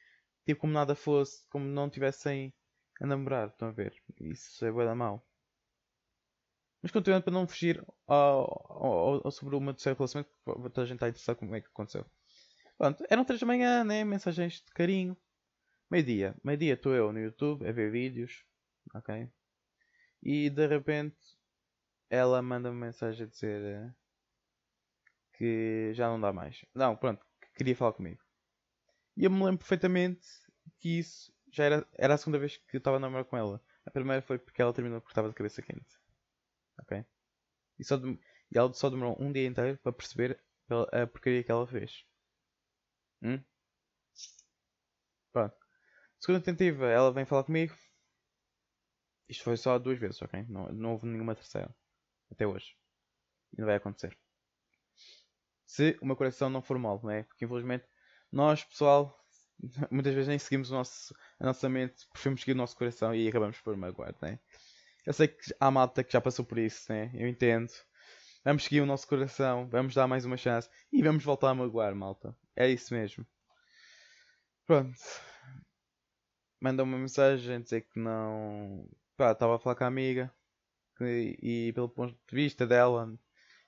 tipo 0.45 0.61
como 0.61 0.73
nada 0.73 0.95
fosse, 0.95 1.47
como 1.49 1.65
não 1.65 1.89
tivessem 1.89 2.53
a 3.01 3.07
namorar, 3.07 3.49
estão 3.49 3.69
a 3.69 3.73
ver? 3.73 3.95
Isso 4.21 4.65
é 4.65 4.73
da 4.73 4.95
mal. 4.95 5.25
Mas 6.83 6.93
continuando 6.93 7.25
para 7.25 7.33
não 7.33 7.47
fugir 7.47 7.85
ao, 8.07 8.67
ao, 8.69 9.27
ao 9.27 9.31
sobre 9.31 9.57
o 9.57 9.61
meu 9.61 9.75
terceiro 9.75 9.99
relacionamento, 9.99 10.33
porque 10.45 10.81
a 10.81 10.85
gente 10.85 10.95
está 10.95 11.09
interessado 11.09 11.37
como 11.37 11.55
é 11.55 11.61
que 11.61 11.67
aconteceu. 11.67 12.07
Pronto, 12.77 13.05
eram 13.11 13.25
três 13.25 13.41
da 13.41 13.47
manhã, 13.47 13.83
né? 13.83 14.05
Mensagens 14.05 14.63
de 14.65 14.73
carinho. 14.73 15.17
Meio-dia. 15.91 16.37
Meio-dia 16.45 16.75
estou 16.75 16.95
eu 16.95 17.13
no 17.13 17.19
YouTube 17.19 17.67
a 17.67 17.73
ver 17.73 17.91
vídeos. 17.91 18.45
Ok? 18.95 19.29
E 20.23 20.49
de 20.51 20.67
repente 20.67 21.17
ela 22.11 22.43
manda 22.43 22.71
uma 22.71 22.87
mensagem 22.87 23.27
a 23.27 23.29
dizer 23.29 23.63
eh, 23.63 23.95
que 25.35 25.93
já 25.95 26.09
não 26.09 26.21
dá 26.21 26.33
mais. 26.33 26.65
Não, 26.75 26.97
pronto, 26.97 27.25
que 27.41 27.49
queria 27.59 27.77
falar 27.77 27.93
comigo. 27.93 28.23
E 29.17 29.25
eu 29.25 29.31
me 29.31 29.45
lembro 29.45 29.59
perfeitamente 29.59 30.27
que 30.79 30.99
isso 30.99 31.33
já 31.53 31.65
era, 31.65 31.89
era 31.95 32.15
a 32.15 32.19
segunda 32.19 32.39
vez 32.39 32.57
que 32.57 32.77
eu 32.77 32.79
estava 32.79 32.97
a 32.97 33.01
namorar 33.01 33.25
com 33.25 33.37
ela. 33.37 33.63
A 33.85 33.91
primeira 33.91 34.23
foi 34.23 34.39
porque 34.39 34.61
ela 34.61 34.73
terminou 34.73 35.01
porque 35.01 35.13
estava 35.13 35.29
de 35.29 35.35
cabeça 35.35 35.63
quente. 35.63 35.99
Ok? 36.81 37.05
E, 37.79 37.85
só 37.85 37.97
de, 37.97 38.11
e 38.11 38.59
ela 38.59 38.73
só 38.73 38.91
demorou 38.91 39.17
um 39.21 39.33
dia 39.33 39.47
inteiro 39.47 39.79
para 39.79 39.93
perceber 39.93 40.41
a 40.93 41.07
porcaria 41.07 41.43
que 41.43 41.51
ela 41.51 41.67
fez. 41.67 42.05
Hum? 43.23 43.43
Pronto. 45.33 45.57
Segunda 46.21 46.45
tentativa, 46.45 46.87
ela 46.87 47.13
vem 47.13 47.25
falar 47.25 47.45
comigo. 47.45 47.75
Isto 49.29 49.45
foi 49.45 49.57
só 49.57 49.79
duas 49.79 49.99
vezes, 49.99 50.21
ok? 50.23 50.45
Não, 50.49 50.73
não 50.73 50.93
houve 50.93 51.07
nenhuma 51.07 51.35
terceira. 51.35 51.75
Até 52.31 52.47
hoje. 52.47 52.77
E 53.53 53.61
não 53.61 53.67
vai 53.67 53.77
acontecer. 53.77 54.17
Se 55.67 55.99
o 56.01 56.07
meu 56.07 56.17
coração 56.17 56.49
não 56.49 56.63
for 56.63 56.79
mal, 56.79 57.01
não 57.03 57.11
é? 57.11 57.23
Porque 57.25 57.45
infelizmente 57.45 57.85
nós, 58.33 58.65
pessoal, 58.65 59.19
muitas 59.91 60.15
vezes 60.15 60.29
nem 60.29 60.39
seguimos 60.39 60.71
o 60.71 60.75
nosso, 60.75 61.15
a 61.39 61.47
nossa 61.47 61.69
mente, 61.69 62.07
preferimos 62.13 62.41
seguir 62.41 62.53
o 62.53 62.57
nosso 62.57 62.77
coração 62.77 63.15
e 63.15 63.29
acabamos 63.29 63.61
por 63.61 63.77
magoar, 63.77 64.15
não 64.21 64.29
é? 64.29 64.39
Eu 65.07 65.13
sei 65.13 65.29
que 65.29 65.55
há 65.59 65.71
malta 65.71 66.05
que 66.05 66.13
já 66.13 66.21
passou 66.21 66.45
por 66.45 66.59
isso, 66.59 66.93
né? 66.93 67.11
Eu 67.15 67.29
entendo. 67.29 67.73
Vamos 68.45 68.65
seguir 68.65 68.81
o 68.81 68.87
nosso 68.87 69.07
coração, 69.07 69.69
vamos 69.69 69.95
dar 69.95 70.07
mais 70.07 70.25
uma 70.25 70.37
chance 70.37 70.69
e 70.93 71.03
vamos 71.03 71.25
voltar 71.25 71.51
a 71.51 71.55
magoar, 71.55 71.95
malta. 71.95 72.37
É 72.57 72.69
isso 72.69 72.95
mesmo. 72.95 73.27
Pronto. 74.67 74.99
Mandou 76.61 76.85
uma 76.85 76.99
mensagem 76.99 77.61
dizer 77.61 77.83
que 77.83 77.99
não. 77.99 78.89
Pá, 79.17 79.33
estava 79.33 79.57
a 79.57 79.59
falar 79.59 79.77
com 79.77 79.85
a 79.85 79.87
amiga 79.87 80.33
e 81.07 81.73
pelo 81.73 81.89
ponto 81.89 82.13
de 82.29 82.35
vista 82.35 82.67
dela. 82.67 83.13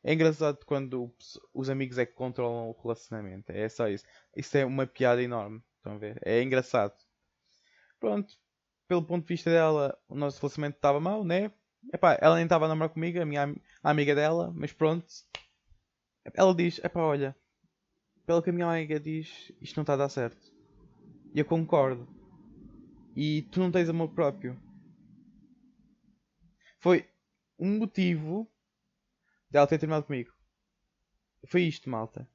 É 0.03 0.15
engraçado 0.15 0.65
quando 0.65 1.15
os 1.53 1.69
amigos 1.69 1.99
é 1.99 2.07
que 2.07 2.15
controlam 2.15 2.71
o 2.71 2.83
relacionamento. 2.83 3.53
É 3.53 3.69
só 3.69 3.89
isso. 3.89 4.05
Isso 4.35 4.57
é 4.57 4.65
uma 4.65 4.87
piada 4.87 5.23
enorme. 5.23 5.63
Estão 5.77 5.95
a 5.95 5.99
ver? 5.99 6.19
É 6.25 6.43
engraçado. 6.43 6.95
Pronto. 7.99 8.35
Pelo 8.89 9.05
ponto 9.05 9.27
de 9.27 9.35
vista 9.35 9.51
dela, 9.51 9.97
o 10.09 10.15
nosso 10.15 10.41
relacionamento 10.41 10.77
estava 10.77 10.99
mal, 11.01 11.23
né? 11.23 11.53
Epá, 11.93 12.19
ela 12.21 12.37
nem 12.37 12.45
estava 12.45 12.65
a 12.65 12.69
namorar 12.69 12.91
comigo, 12.91 13.21
a 13.21 13.25
minha 13.25 13.55
a 13.83 13.91
amiga 13.91 14.15
dela, 14.15 14.53
mas 14.55 14.73
pronto. 14.73 15.07
Ela 16.35 16.55
diz, 16.55 16.79
epá, 16.83 17.01
olha, 17.01 17.37
pelo 18.27 18.43
que 18.43 18.51
a 18.51 18.53
minha 18.53 18.69
amiga 18.69 18.99
diz, 18.99 19.53
isto 19.61 19.77
não 19.77 19.83
está 19.83 19.95
a 19.95 19.99
dar 19.99 20.09
certo. 20.09 20.53
E 21.35 21.39
eu 21.39 21.45
concordo. 21.45 22.09
E 23.15 23.43
tu 23.51 23.61
não 23.61 23.71
tens 23.71 23.89
amor 23.89 24.09
próprio. 24.11 24.61
Foi 26.81 27.09
um 27.61 27.79
motivo 27.79 28.50
dela 29.50 29.67
ter 29.67 29.79
terminado 29.79 30.07
comigo. 30.07 30.33
Foi 31.47 31.62
isto, 31.62 31.88
malta. 31.88 32.29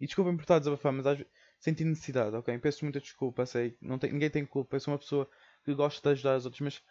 E 0.00 0.06
desculpem 0.06 0.36
por 0.36 0.42
estar 0.42 0.56
a 0.56 0.58
desabafar, 0.58 0.92
mas 0.92 1.06
às 1.06 1.18
vezes 1.18 1.32
senti 1.58 1.84
necessidade, 1.84 2.36
ok? 2.36 2.58
Peço 2.58 2.84
muita 2.84 3.00
desculpa, 3.00 3.46
sei. 3.46 3.76
Não 3.80 3.98
tem, 3.98 4.12
ninguém 4.12 4.30
tem 4.30 4.44
culpa. 4.44 4.76
Eu 4.76 4.80
sou 4.80 4.92
uma 4.92 4.98
pessoa 4.98 5.28
que 5.64 5.74
gosta 5.74 6.10
de 6.10 6.12
ajudar 6.12 6.36
os 6.36 6.44
outros, 6.44 6.60
mas 6.60 6.82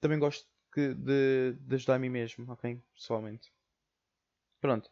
também 0.00 0.18
gosto 0.18 0.46
que, 0.72 0.94
de, 0.94 1.54
de 1.54 1.74
ajudar 1.74 1.94
a 1.96 1.98
mim 1.98 2.10
mesmo, 2.10 2.50
ok? 2.52 2.82
Pessoalmente. 2.94 3.52
Pronto. 4.60 4.90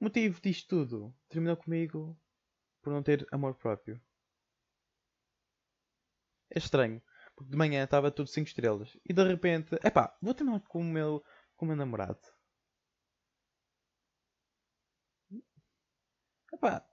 O 0.00 0.04
motivo 0.04 0.40
disto 0.40 0.68
tudo 0.68 1.14
terminou 1.28 1.56
comigo 1.56 2.16
por 2.82 2.92
não 2.92 3.02
ter 3.02 3.26
amor 3.32 3.54
próprio. 3.54 4.00
É 6.50 6.58
estranho. 6.58 7.02
Porque 7.36 7.50
de 7.50 7.56
manhã 7.56 7.84
estava 7.84 8.10
tudo 8.10 8.28
5 8.28 8.48
estrelas. 8.48 8.96
E 9.08 9.12
de 9.12 9.22
repente, 9.22 9.76
epá, 9.84 10.16
vou 10.22 10.34
terminar 10.34 10.60
com 10.68 10.80
o 10.80 10.84
meu, 10.84 11.22
com 11.56 11.64
o 11.66 11.68
meu 11.68 11.76
namorado. 11.76 12.18
Epá, 16.52 16.84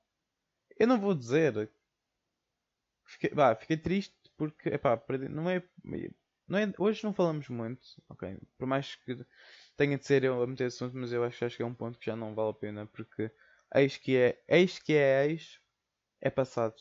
eu 0.79 0.88
não 0.88 1.00
vou 1.00 1.15
dizer. 1.15 1.71
Fiquei, 3.05 3.29
bah, 3.31 3.55
fiquei 3.55 3.77
triste 3.77 4.15
porque, 4.38 4.69
epá, 4.69 5.01
não 5.29 5.50
é, 5.50 5.63
não 6.47 6.57
é. 6.59 6.73
Hoje 6.77 7.03
não 7.03 7.13
falamos 7.13 7.47
muito, 7.50 7.81
ok? 8.09 8.39
Por 8.57 8.67
mais 8.67 8.95
que 8.95 9.17
tenha 9.77 9.97
de 9.97 10.05
ser 10.05 10.23
eu 10.23 10.41
a 10.41 10.47
meter 10.47 10.65
assunto, 10.65 10.95
mas 10.97 11.12
eu 11.13 11.23
acho, 11.23 11.50
que 11.50 11.63
é 11.63 11.65
um 11.65 11.73
ponto 11.75 12.00
que 12.00 12.05
já 12.07 12.15
não 12.15 12.35
vale 12.35 12.51
a 12.51 12.53
pena 12.53 12.85
porque 12.88 13.31
eis 13.75 13.97
que 13.97 14.17
é, 14.17 14.43
eis 14.47 14.79
que 14.79 14.93
é 14.93 15.27
ex, 15.27 15.59
é 16.21 16.29
passado. 16.29 16.75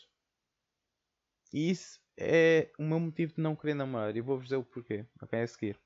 E 1.53 1.71
isso 1.71 2.02
é 2.19 2.71
o 2.79 2.83
meu 2.83 3.01
motivo 3.01 3.35
de 3.35 3.41
não 3.41 3.57
querer 3.57 3.75
namorar. 3.75 4.17
E 4.17 4.21
vou-vos 4.21 4.45
dizer 4.45 4.57
o 4.57 4.65
porquê, 4.65 5.07
ok? 5.21 5.41
A 5.41 5.47
seguir. 5.47 5.79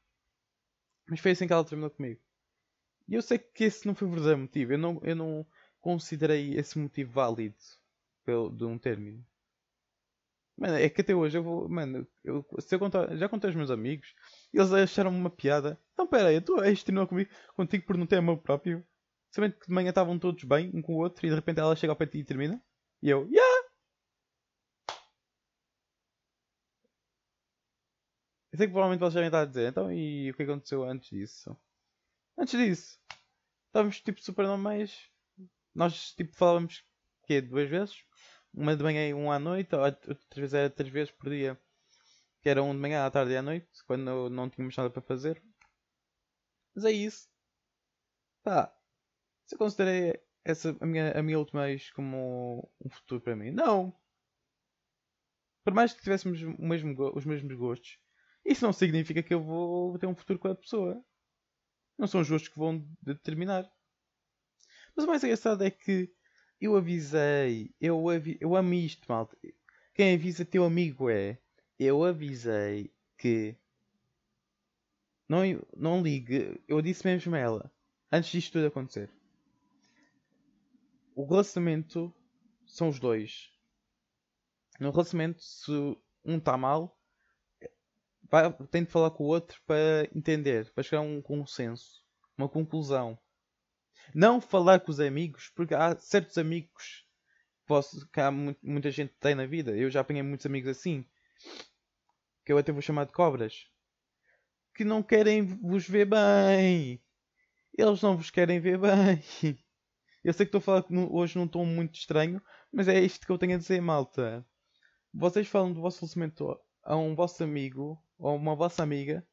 Mas 1.09 1.21
foi 1.21 1.33
assim 1.33 1.47
que 1.47 1.52
ela 1.52 1.64
terminou 1.64 1.90
comigo. 1.90 2.21
E 3.09 3.14
eu 3.14 3.23
sei 3.23 3.38
que 3.38 3.64
esse 3.64 3.87
não 3.87 3.95
foi 3.95 4.09
o 4.09 4.11
verdadeiro 4.11 4.40
motivo. 4.40 4.73
Eu 4.73 4.78
não, 4.78 5.00
eu 5.02 5.16
não 5.16 5.47
considerei 5.80 6.54
esse 6.54 6.78
motivo 6.78 7.12
válido 7.12 7.56
pelo, 8.25 8.50
de 8.50 8.64
um 8.64 8.78
término. 8.78 9.25
Mano, 10.56 10.75
é 10.75 10.88
que 10.88 11.02
até 11.02 11.14
hoje 11.14 11.37
eu 11.37 11.42
vou. 11.42 11.68
Mano, 11.68 12.06
eu, 12.25 12.45
se 12.61 12.75
eu 12.75 12.78
contar, 12.78 13.14
já 13.16 13.28
contei 13.28 13.49
aos 13.49 13.56
meus 13.56 13.71
amigos, 13.71 14.14
eles 14.52 14.73
acharam 14.73 15.11
uma 15.11 15.30
piada. 15.30 15.78
Então 15.92 16.06
pera 16.06 16.28
aí, 16.28 16.40
tu 16.40 16.61
és 16.62 16.83
terminou 16.83 17.06
comigo, 17.06 17.30
contigo 17.54 17.87
por 17.87 17.97
não 17.97 18.06
ter 18.06 18.16
amor 18.16 18.38
próprio. 18.38 18.85
Sabendo 19.30 19.54
que 19.54 19.66
de 19.66 19.73
manhã 19.73 19.90
estavam 19.90 20.18
todos 20.18 20.42
bem, 20.45 20.71
um 20.73 20.80
com 20.80 20.95
o 20.95 20.99
outro, 20.99 21.26
e 21.26 21.28
de 21.28 21.35
repente 21.35 21.61
ela 21.61 21.76
chega 21.76 21.92
ao 21.92 21.97
pé 21.97 22.06
de 22.06 22.12
ti 22.12 22.18
e 22.21 22.25
termina. 22.25 22.62
E 23.02 23.11
eu, 23.11 23.28
yeah! 23.28 23.46
Eu 28.56 28.58
sei 28.58 28.68
que 28.68 28.72
provavelmente 28.72 29.00
vocês 29.00 29.12
devem 29.12 29.26
estar 29.26 29.42
a 29.42 29.44
dizer, 29.44 29.68
então 29.68 29.92
e 29.92 30.30
o 30.30 30.34
que 30.34 30.42
aconteceu 30.42 30.82
antes 30.82 31.10
disso? 31.10 31.54
Antes 32.38 32.58
disso, 32.58 32.98
estávamos 33.66 34.00
tipo 34.00 34.18
super 34.22 34.46
normais. 34.46 35.10
Nós 35.75 36.14
tipo 36.14 36.34
falávamos 36.34 36.82
que 37.26 37.42
duas 37.42 37.68
vezes, 37.68 38.02
uma 38.54 38.75
de 38.75 38.82
manhã 38.82 39.06
e 39.06 39.12
uma 39.12 39.34
à 39.34 39.38
noite, 39.38 39.76
outras 39.76 40.16
vezes 40.34 40.54
era 40.54 40.70
três 40.70 40.90
vezes 40.90 41.12
por 41.12 41.28
dia, 41.28 41.60
que 42.40 42.48
era 42.48 42.62
um 42.62 42.72
de 42.72 42.78
manhã 42.80 43.04
à 43.04 43.10
tarde 43.10 43.32
e 43.32 43.36
à 43.36 43.42
noite, 43.42 43.68
quando 43.84 44.30
não 44.30 44.48
tínhamos 44.48 44.75
nada 44.75 44.88
para 44.88 45.02
fazer. 45.02 45.42
Mas 46.75 46.86
é 46.86 46.92
isso. 46.92 47.28
Pá, 48.42 48.75
se 49.44 49.54
eu 49.54 49.58
considerei 49.58 50.18
essa 50.42 50.75
a 50.80 50.86
minha, 50.86 51.12
a 51.12 51.22
minha 51.22 51.38
última 51.38 51.68
ex 51.68 51.90
como 51.90 52.72
um 52.82 52.88
futuro 52.88 53.20
para 53.20 53.36
mim, 53.36 53.50
não. 53.50 53.94
Por 55.62 55.75
mais 55.75 55.92
que 55.92 56.00
tivéssemos 56.00 56.40
mesmo, 56.58 56.96
os 57.14 57.26
mesmos 57.26 57.54
gostos, 57.54 57.98
isso 58.47 58.65
não 58.65 58.73
significa 58.73 59.23
que 59.23 59.35
eu 59.35 59.43
vou 59.43 59.99
ter 59.99 60.07
um 60.07 60.15
futuro 60.15 60.38
com 60.38 60.49
a 60.49 60.55
pessoa. 60.55 61.05
Não 61.99 62.07
são 62.07 62.21
os 62.21 62.29
gostos 62.29 62.49
que 62.49 62.59
vão 62.59 62.87
determinar. 63.03 63.71
Mas 64.95 65.05
o 65.05 65.09
mais 65.09 65.23
engraçado 65.25 65.62
é 65.65 65.71
que 65.71 66.11
eu 66.61 66.76
avisei, 66.76 67.75
eu, 67.81 68.09
avi, 68.09 68.38
eu 68.41 68.55
amo 68.57 68.73
isto, 68.75 69.05
malta. 69.09 69.37
Quem 69.95 70.15
avisa 70.15 70.45
teu 70.45 70.65
amigo 70.65 71.11
é. 71.11 71.38
Eu 71.79 72.05
avisei 72.05 72.91
que 73.19 73.55
não, 75.29 75.41
não 75.76 76.03
ligue. 76.03 76.62
Eu 76.67 76.81
disse 76.81 77.07
mesmo 77.07 77.35
a 77.35 77.38
ela, 77.38 77.73
antes 78.11 78.31
disto 78.31 78.53
tudo 78.53 78.67
acontecer. 78.67 79.11
O 81.15 81.26
relacionamento 81.26 82.15
são 82.67 82.88
os 82.88 82.99
dois. 82.99 83.50
No 84.79 84.91
relacionamento, 84.91 85.43
se 85.43 85.71
um 86.25 86.38
está 86.38 86.57
mal, 86.57 86.96
vai, 88.30 88.52
tem 88.71 88.85
de 88.85 88.90
falar 88.90 89.11
com 89.11 89.25
o 89.25 89.28
outro 89.28 89.61
para 89.66 90.09
entender, 90.14 90.71
para 90.73 90.83
chegar 90.83 90.99
a 90.99 91.04
um 91.04 91.21
consenso, 91.21 92.02
uma 92.37 92.49
conclusão. 92.49 93.18
Não 94.14 94.40
falar 94.40 94.80
com 94.80 94.90
os 94.90 95.00
amigos, 95.00 95.50
porque 95.54 95.75
há 95.75 95.97
certos 95.97 96.38
amigos 96.38 97.04
posso, 97.66 98.09
que 98.11 98.21
há 98.21 98.30
muita 98.30 98.90
gente 98.90 99.14
tem 99.21 99.35
na 99.35 99.47
vida. 99.47 99.76
Eu 99.76 99.90
já 99.90 100.00
apanhei 100.00 100.23
muitos 100.23 100.47
amigos 100.47 100.71
assim, 100.71 101.04
que 102.45 102.52
eu 102.52 102.59
até 102.59 102.73
vou 102.73 102.80
chamar 102.80 103.06
de 103.06 103.12
cobras, 103.12 103.66
que 104.75 104.85
não 104.85 105.02
querem 105.02 105.42
vos 105.42 105.88
ver 105.88 106.06
bem. 106.06 107.02
Eles 107.76 108.00
não 108.00 108.16
vos 108.16 108.30
querem 108.30 108.61
ver 108.61 108.78
bem. 108.78 109.59
Eu 110.25 110.33
sei 110.33 110.45
que 110.47 110.56
estou 110.56 110.59
a 110.59 110.83
falar 110.83 110.85
hoje 111.11 111.38
num 111.38 111.47
tom 111.47 111.64
muito 111.64 111.95
estranho, 111.95 112.42
mas 112.73 112.88
é 112.88 112.99
isto 113.00 113.25
que 113.25 113.30
eu 113.30 113.38
tenho 113.38 113.54
a 113.54 113.59
dizer, 113.59 113.80
malta. 113.80 114.45
Vocês 115.12 115.47
falam 115.47 115.73
do 115.73 115.80
vosso 115.80 116.00
relacionamento 116.00 116.59
a 116.83 116.97
um 116.97 117.14
vosso 117.14 117.45
amigo 117.45 118.02
ou 118.18 118.37
uma 118.37 118.54
vossa 118.54 118.82
amiga 118.82 119.26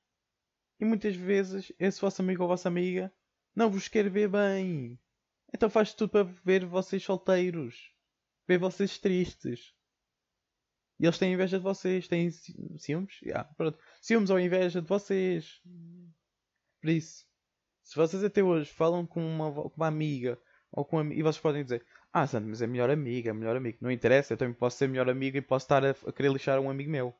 e 0.79 0.85
muitas 0.85 1.15
vezes 1.15 1.71
esse 1.79 2.01
vosso 2.01 2.21
amigo 2.21 2.43
ou 2.43 2.49
vossa 2.49 2.67
amiga 2.67 3.11
não 3.55 3.69
vos 3.69 3.87
quer 3.87 4.09
ver 4.09 4.27
bem. 4.27 4.99
Então 5.53 5.69
faz 5.69 5.93
tudo 5.93 6.09
para 6.09 6.23
ver 6.23 6.65
vocês 6.65 7.03
solteiros, 7.03 7.93
ver 8.47 8.57
vocês 8.57 8.97
tristes. 8.97 9.73
E 10.99 11.05
eles 11.05 11.17
têm 11.17 11.33
inveja 11.33 11.57
de 11.57 11.63
vocês, 11.63 12.07
têm 12.07 12.29
ciúmes? 12.77 13.21
Yeah, 13.21 13.49
pronto. 13.55 13.77
Ciúmes 14.01 14.29
ou 14.29 14.39
inveja 14.39 14.81
de 14.81 14.87
vocês. 14.87 15.61
Por 16.81 16.89
isso, 16.89 17.25
se 17.83 17.95
vocês 17.95 18.23
até 18.23 18.41
hoje 18.43 18.71
falam 18.71 19.05
com 19.05 19.25
uma, 19.25 19.51
com 19.53 19.73
uma 19.77 19.87
amiga 19.87 20.39
ou 20.71 20.83
com 20.83 21.01
e 21.11 21.21
vocês 21.21 21.41
podem 21.41 21.63
dizer 21.63 21.85
Ah, 22.11 22.25
Sandro, 22.25 22.49
mas 22.49 22.61
é 22.61 22.67
melhor 22.67 22.89
amiga, 22.89 23.29
é 23.29 23.33
melhor 23.33 23.55
amigo. 23.55 23.77
Não 23.81 23.91
interessa, 23.91 24.33
eu 24.33 24.37
também 24.37 24.53
posso 24.53 24.77
ser 24.77 24.87
melhor 24.89 25.09
amigo 25.09 25.37
e 25.37 25.41
posso 25.41 25.65
estar 25.65 25.85
a, 25.85 25.91
a 25.91 26.11
querer 26.11 26.31
lixar 26.31 26.59
um 26.59 26.69
amigo 26.69 26.89
meu. 26.89 27.15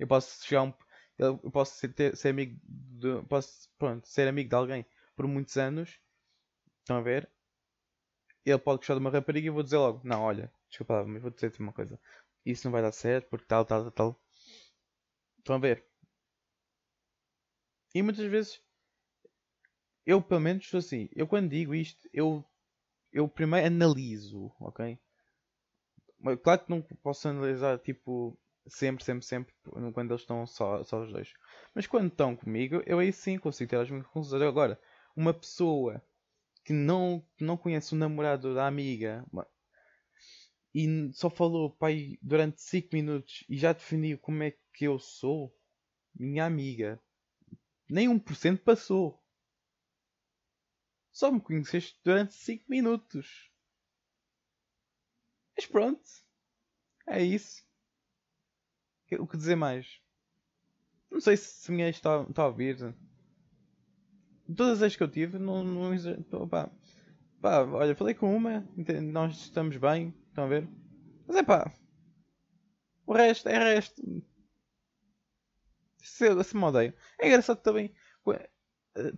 Eu 0.00 0.06
posso 0.06 0.42
chegar 0.46 0.62
um, 0.62 0.72
eu 1.18 1.38
posso 1.50 1.76
ser, 1.76 1.92
ter, 1.92 2.16
ser 2.16 2.30
amigo 2.30 2.58
de, 2.64 3.22
posso 3.28 3.68
pronto, 3.78 4.08
ser 4.08 4.26
amigo 4.26 4.48
de 4.48 4.56
alguém 4.56 4.86
por 5.14 5.26
muitos 5.26 5.58
anos. 5.58 6.00
Estão 6.80 6.96
a 6.96 7.02
ver? 7.02 7.30
Ele 8.44 8.58
pode 8.58 8.78
gostar 8.78 8.94
de 8.94 9.00
uma 9.00 9.10
rapariga 9.10 9.46
e 9.46 9.50
vou 9.50 9.62
dizer 9.62 9.76
logo, 9.76 10.00
não, 10.02 10.22
olha, 10.22 10.50
desculpa 10.70 11.04
mas 11.04 11.20
vou 11.20 11.30
dizer-te 11.30 11.60
uma 11.60 11.72
coisa. 11.74 12.00
Isso 12.46 12.66
não 12.66 12.72
vai 12.72 12.80
dar 12.80 12.92
certo 12.92 13.28
porque 13.28 13.44
tal, 13.46 13.66
tal, 13.66 13.90
tal. 13.90 14.20
Estão 15.38 15.56
a 15.56 15.58
ver? 15.58 15.84
E 17.94 18.02
muitas 18.02 18.24
vezes 18.26 18.62
eu 20.06 20.22
pelo 20.22 20.40
menos 20.40 20.66
sou 20.66 20.78
assim, 20.78 21.10
eu 21.14 21.26
quando 21.26 21.50
digo 21.50 21.74
isto, 21.74 22.08
eu 22.12 22.42
eu 23.12 23.28
primeiro 23.28 23.66
analiso, 23.66 24.50
ok? 24.58 24.98
Claro 26.42 26.64
que 26.64 26.70
não 26.70 26.80
posso 27.02 27.28
analisar 27.28 27.78
tipo 27.80 28.38
sempre, 28.66 29.04
sempre, 29.04 29.24
sempre 29.24 29.54
quando 29.92 30.10
eles 30.10 30.22
estão 30.22 30.46
só, 30.46 30.82
só 30.84 31.02
os 31.02 31.12
dois. 31.12 31.32
Mas 31.74 31.86
quando 31.86 32.08
estão 32.08 32.36
comigo, 32.36 32.82
eu 32.86 32.98
aí 32.98 33.12
sim 33.12 33.38
consigo 33.38 33.70
ter 33.70 33.76
as 33.76 33.90
minhas 33.90 34.06
conclusões. 34.06 34.42
Agora, 34.42 34.80
uma 35.16 35.34
pessoa 35.34 36.02
que 36.64 36.72
não, 36.72 37.26
não 37.40 37.56
conhece 37.56 37.94
o 37.94 37.98
namorado 37.98 38.54
da 38.54 38.66
amiga 38.66 39.24
e 40.74 41.12
só 41.12 41.28
falou 41.28 41.74
pai 41.74 42.18
durante 42.22 42.60
5 42.62 42.88
minutos 42.92 43.44
e 43.48 43.56
já 43.56 43.72
definiu 43.72 44.18
como 44.18 44.42
é 44.42 44.52
que 44.72 44.84
eu 44.84 44.98
sou, 44.98 45.54
minha 46.14 46.44
amiga, 46.44 47.00
nem 47.88 48.08
1% 48.08 48.62
passou. 48.62 49.20
Só 51.12 51.30
me 51.30 51.40
conheceste 51.40 51.98
durante 52.04 52.34
5 52.34 52.64
minutos. 52.68 53.50
Mas 55.56 55.66
pronto. 55.66 56.00
É 57.08 57.22
isso. 57.22 57.69
O 59.18 59.26
que 59.26 59.36
dizer 59.36 59.56
mais? 59.56 60.00
Não 61.10 61.20
sei 61.20 61.36
se 61.36 61.72
minha 61.72 61.88
está, 61.88 62.22
está 62.28 62.42
a 62.42 62.46
ouvir. 62.46 62.94
Todas 64.56 64.82
as 64.82 64.94
que 64.94 65.02
eu 65.02 65.08
tive, 65.08 65.38
não. 65.38 65.64
não 65.64 66.48
pá, 66.48 66.70
pá, 67.40 67.62
olha, 67.62 67.96
falei 67.96 68.14
com 68.14 68.34
uma, 68.34 68.68
nós 69.02 69.36
estamos 69.36 69.76
bem, 69.76 70.14
estão 70.28 70.44
a 70.44 70.48
ver? 70.48 70.68
Mas 71.26 71.36
é 71.36 71.42
pá. 71.42 71.72
O 73.06 73.12
resto 73.12 73.48
é 73.48 73.58
resto. 73.58 74.02
Se, 75.98 76.44
se 76.44 76.56
me 76.56 76.62
odeio. 76.64 76.94
É 77.18 77.26
engraçado 77.26 77.60
também. 77.60 77.92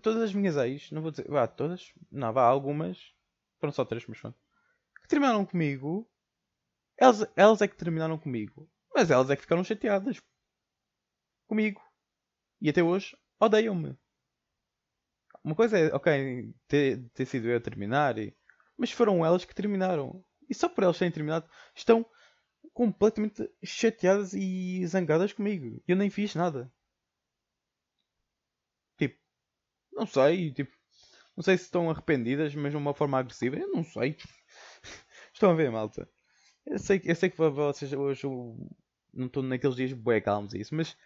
Todas 0.03 0.23
as 0.23 0.35
minhas 0.35 0.57
ex, 0.57 0.91
não 0.91 1.03
vou 1.03 1.11
dizer. 1.11 1.29
Vá, 1.29 1.47
todas. 1.47 1.93
Não, 2.11 2.33
vá, 2.33 2.45
algumas. 2.45 3.15
Foram 3.59 3.73
só 3.73 3.85
três, 3.85 4.07
mas 4.07 4.21
pronto. 4.21 4.39
Que 5.01 5.09
terminaram 5.09 5.45
comigo. 5.45 6.09
Elas, 6.97 7.27
elas 7.37 7.61
é 7.63 7.69
que 7.69 7.77
terminaram 7.77 8.19
comigo. 8.19 8.69
Mas 8.95 9.11
elas 9.11 9.31
é 9.31 9.37
que 9.37 9.43
ficaram 9.43 9.65
chateadas 9.65 10.21
comigo. 11.47 11.83
E 12.61 12.69
até 12.71 12.83
hoje 12.83 13.17
odeiam-me. 13.41 13.97
Uma 15.45 15.55
coisa 15.55 15.79
é, 15.79 15.95
ok, 15.95 16.55
ter, 16.69 17.09
ter 17.11 17.27
sido 17.27 17.49
eu 17.49 17.57
a 17.57 17.61
terminar, 17.61 18.19
e... 18.19 18.35
mas 18.77 18.93
foram 18.93 19.25
elas 19.25 19.45
que 19.45 19.55
terminaram. 19.55 20.25
E 20.49 20.55
só 20.55 20.69
por 20.69 20.85
elas 20.85 20.99
terem 20.99 21.13
terminado, 21.13 21.49
estão 21.75 22.07
completamente 22.73 23.51
chateadas 23.65 24.35
e 24.35 24.87
zangadas 24.87 25.33
comigo. 25.33 25.83
Eu 25.87 25.97
nem 25.97 26.11
fiz 26.11 26.35
nada. 26.35 26.73
Tipo, 28.97 29.19
não 29.93 30.07
sei, 30.07 30.53
tipo, 30.53 30.77
não 31.37 31.43
sei 31.45 31.59
se 31.59 31.65
estão 31.65 31.91
arrependidas, 31.91 32.55
mas 32.55 32.73
de 32.73 32.77
uma 32.79 32.95
forma 32.95 33.19
agressiva. 33.19 33.57
Eu 33.57 33.69
não 33.71 33.85
sei. 33.85 34.17
Estão 35.35 35.51
a 35.51 35.55
ver, 35.55 35.71
malta. 35.71 36.09
Eu 36.67 36.79
sei, 36.79 37.01
eu 37.05 37.15
sei 37.15 37.31
que 37.31 37.37
vocês 37.37 37.93
hoje 37.93 38.27
não 39.13 39.27
estou 39.27 39.43
naqueles 39.43 39.77
dias 39.77 39.93
bué 39.93 40.21
calmos 40.21 40.55
isso, 40.55 40.75
mas 40.75 40.97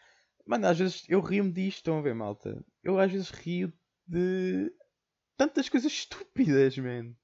mano, 0.47 0.67
às 0.67 0.79
vezes 0.79 1.05
eu 1.09 1.21
rio-me 1.21 1.53
disto, 1.53 1.79
estão 1.79 1.99
a 1.99 2.03
ver, 2.03 2.15
malta? 2.15 2.65
Eu 2.83 2.99
às 2.99 3.11
vezes 3.11 3.31
rio 3.31 3.73
de 4.07 4.73
tantas 5.37 5.69
coisas 5.69 5.91
estúpidas, 5.93 6.79
man. 6.79 7.15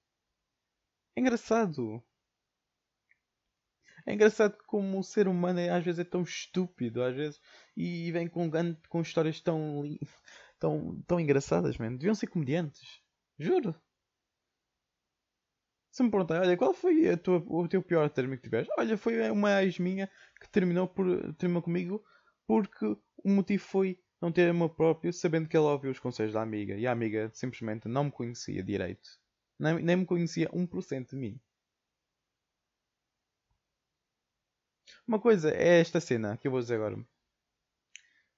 É 1.16 1.20
engraçado. 1.20 2.02
É 4.04 4.12
engraçado 4.12 4.56
como 4.66 4.98
o 4.98 5.02
ser 5.02 5.28
humano 5.28 5.60
é, 5.60 5.70
às 5.70 5.84
vezes 5.84 6.00
é 6.00 6.04
tão 6.04 6.22
estúpido, 6.22 7.02
às 7.02 7.14
vezes, 7.14 7.40
e 7.76 8.10
vem 8.10 8.26
com, 8.28 8.50
com 8.88 9.00
histórias 9.00 9.40
tão, 9.40 9.84
tão, 10.58 11.00
tão 11.06 11.20
engraçadas, 11.20 11.76
man. 11.78 11.92
Deviam 11.94 12.14
ser 12.14 12.26
comediantes. 12.26 13.00
Juro. 13.38 13.74
Se 15.92 16.02
me 16.02 16.10
perguntarem, 16.10 16.48
olha, 16.48 16.56
qual 16.56 16.72
foi 16.72 17.16
tua, 17.18 17.44
o 17.46 17.68
teu 17.68 17.82
pior 17.82 18.08
termo 18.10 18.34
que 18.36 18.42
tiveste? 18.42 18.72
Olha, 18.78 18.96
foi 18.96 19.30
uma 19.30 19.62
ex 19.62 19.78
minha 19.78 20.10
que 20.40 20.48
terminou, 20.50 20.88
por, 20.88 21.34
terminou 21.34 21.62
comigo 21.62 22.02
porque 22.46 22.86
o 23.24 23.30
motivo 23.30 23.62
foi 23.62 24.00
não 24.20 24.32
ter 24.32 24.48
amor 24.48 24.70
próprio, 24.70 25.12
sabendo 25.12 25.48
que 25.48 25.56
ela 25.56 25.72
ouviu 25.72 25.90
os 25.90 25.98
conselhos 26.00 26.32
da 26.32 26.42
amiga. 26.42 26.74
E 26.76 26.86
a 26.86 26.92
amiga 26.92 27.30
simplesmente 27.34 27.88
não 27.88 28.04
me 28.04 28.10
conhecia 28.10 28.62
direito. 28.62 29.18
Nem, 29.58 29.82
nem 29.82 29.96
me 29.96 30.06
conhecia 30.06 30.48
1% 30.50 31.10
de 31.10 31.16
mim. 31.16 31.40
Uma 35.06 35.20
coisa 35.20 35.50
é 35.50 35.80
esta 35.80 36.00
cena 36.00 36.36
que 36.38 36.46
eu 36.46 36.50
vou 36.50 36.60
dizer 36.60 36.76
agora. 36.76 36.96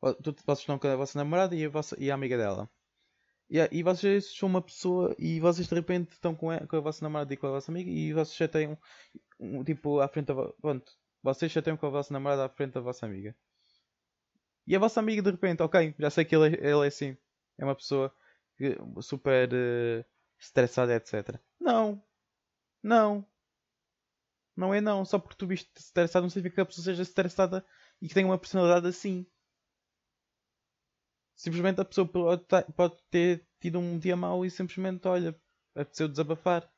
Vocês 0.01 0.59
estão 0.61 0.79
com 0.79 0.89
a 0.89 0.97
vossa 0.97 1.19
namorada 1.19 1.55
e 1.55 1.65
a, 1.65 1.69
vossa, 1.69 1.97
e 1.99 2.11
a 2.11 2.15
amiga 2.15 2.37
dela. 2.37 2.69
Yeah, 3.51 3.73
e 3.75 3.83
vocês 3.83 4.35
são 4.35 4.49
uma 4.49 4.63
pessoa 4.63 5.15
e 5.19 5.39
vocês 5.39 5.69
de 5.69 5.75
repente 5.75 6.13
estão 6.13 6.35
com 6.35 6.51
a, 6.51 6.67
com 6.67 6.77
a 6.77 6.81
vossa 6.81 7.05
namorada 7.05 7.33
e 7.33 7.37
com 7.37 7.47
a 7.47 7.51
vossa 7.51 7.71
amiga 7.71 7.91
e 7.91 8.13
vocês 8.13 8.37
já 8.37 8.49
têm 8.49 8.77
um, 9.39 9.63
tipo 9.63 10.01
à 10.01 10.09
frente 10.09 10.27
da 10.27 10.35
pronto, 10.61 10.91
vocês 11.23 11.53
já 11.53 11.61
têm 11.61 11.77
com 11.77 11.87
a 11.87 11.91
vossa 11.91 12.13
namorada 12.13 12.47
à 12.47 12.49
frente 12.49 12.73
da 12.73 12.81
vossa 12.81 13.07
amiga. 13.07 13.37
E 14.67 14.75
a 14.75 14.79
vossa 14.79 14.99
amiga 15.01 15.23
de 15.23 15.31
repente, 15.31 15.63
ok, 15.63 15.95
já 15.99 16.11
sei 16.11 16.25
que 16.25 16.35
ele, 16.35 16.57
é, 16.57 16.71
ele 16.71 16.85
é 16.85 16.87
assim, 16.87 17.17
é 17.59 17.65
uma 17.65 17.75
pessoa 17.75 18.15
que, 18.57 18.77
super 19.03 19.53
uh, 19.53 20.05
estressada, 20.39 20.95
etc. 20.95 21.39
Não, 21.61 22.03
não, 22.83 23.27
não 24.57 24.73
é 24.73 24.81
não, 24.81 25.05
só 25.05 25.19
porque 25.19 25.37
tu 25.37 25.47
viste 25.47 25.71
estressado 25.77 26.25
não 26.25 26.31
significa 26.31 26.57
que 26.57 26.61
a 26.61 26.67
pessoa 26.67 26.85
seja 26.85 27.03
estressada 27.03 27.65
e 28.01 28.09
que 28.09 28.15
tenha 28.15 28.27
uma 28.27 28.39
personalidade 28.39 28.87
assim. 28.87 29.27
Simplesmente 31.35 31.81
a 31.81 31.85
pessoa 31.85 32.09
pode 32.77 32.97
ter 33.11 33.47
tido 33.61 33.79
um 33.79 33.99
dia 33.99 34.17
mau 34.17 34.45
e 34.45 34.51
simplesmente, 34.51 35.07
olha, 35.09 35.35
apeteceu 35.75 36.09
desabafar. 36.09 36.71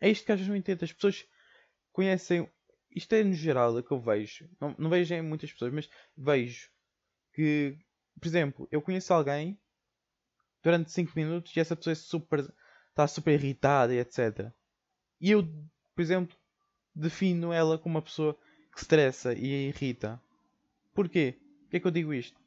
É 0.00 0.08
isto 0.08 0.24
que 0.24 0.32
às 0.32 0.38
vezes 0.38 0.48
não 0.48 0.56
entendo. 0.56 0.84
As 0.84 0.92
pessoas 0.92 1.26
conhecem. 1.92 2.50
Isto 2.94 3.14
é 3.14 3.22
no 3.22 3.34
geral 3.34 3.78
é 3.78 3.82
que 3.82 3.90
eu 3.90 4.00
vejo. 4.00 4.48
Não, 4.60 4.74
não 4.78 4.90
vejo 4.90 5.14
em 5.14 5.22
muitas 5.22 5.52
pessoas, 5.52 5.72
mas 5.72 5.90
vejo 6.16 6.70
que, 7.34 7.78
por 8.18 8.26
exemplo, 8.26 8.68
eu 8.70 8.80
conheço 8.80 9.12
alguém 9.12 9.60
durante 10.62 10.90
5 10.90 11.12
minutos 11.14 11.54
e 11.54 11.60
essa 11.60 11.76
pessoa 11.76 11.92
é 11.92 11.96
super, 11.96 12.40
está 12.88 13.06
super 13.06 13.34
irritada 13.34 13.94
e 13.94 13.98
etc. 13.98 14.50
E 15.20 15.30
eu, 15.30 15.42
por 15.94 16.02
exemplo, 16.02 16.36
defino 16.94 17.52
ela 17.52 17.78
como 17.78 17.96
uma 17.96 18.02
pessoa 18.02 18.38
que 18.72 18.80
estressa 18.80 19.34
e 19.34 19.68
irrita. 19.68 20.20
Porquê? 20.94 21.36
Porquê 21.62 21.76
é 21.76 21.80
que 21.80 21.86
eu 21.86 21.90
digo 21.90 22.14
isto? 22.14 22.40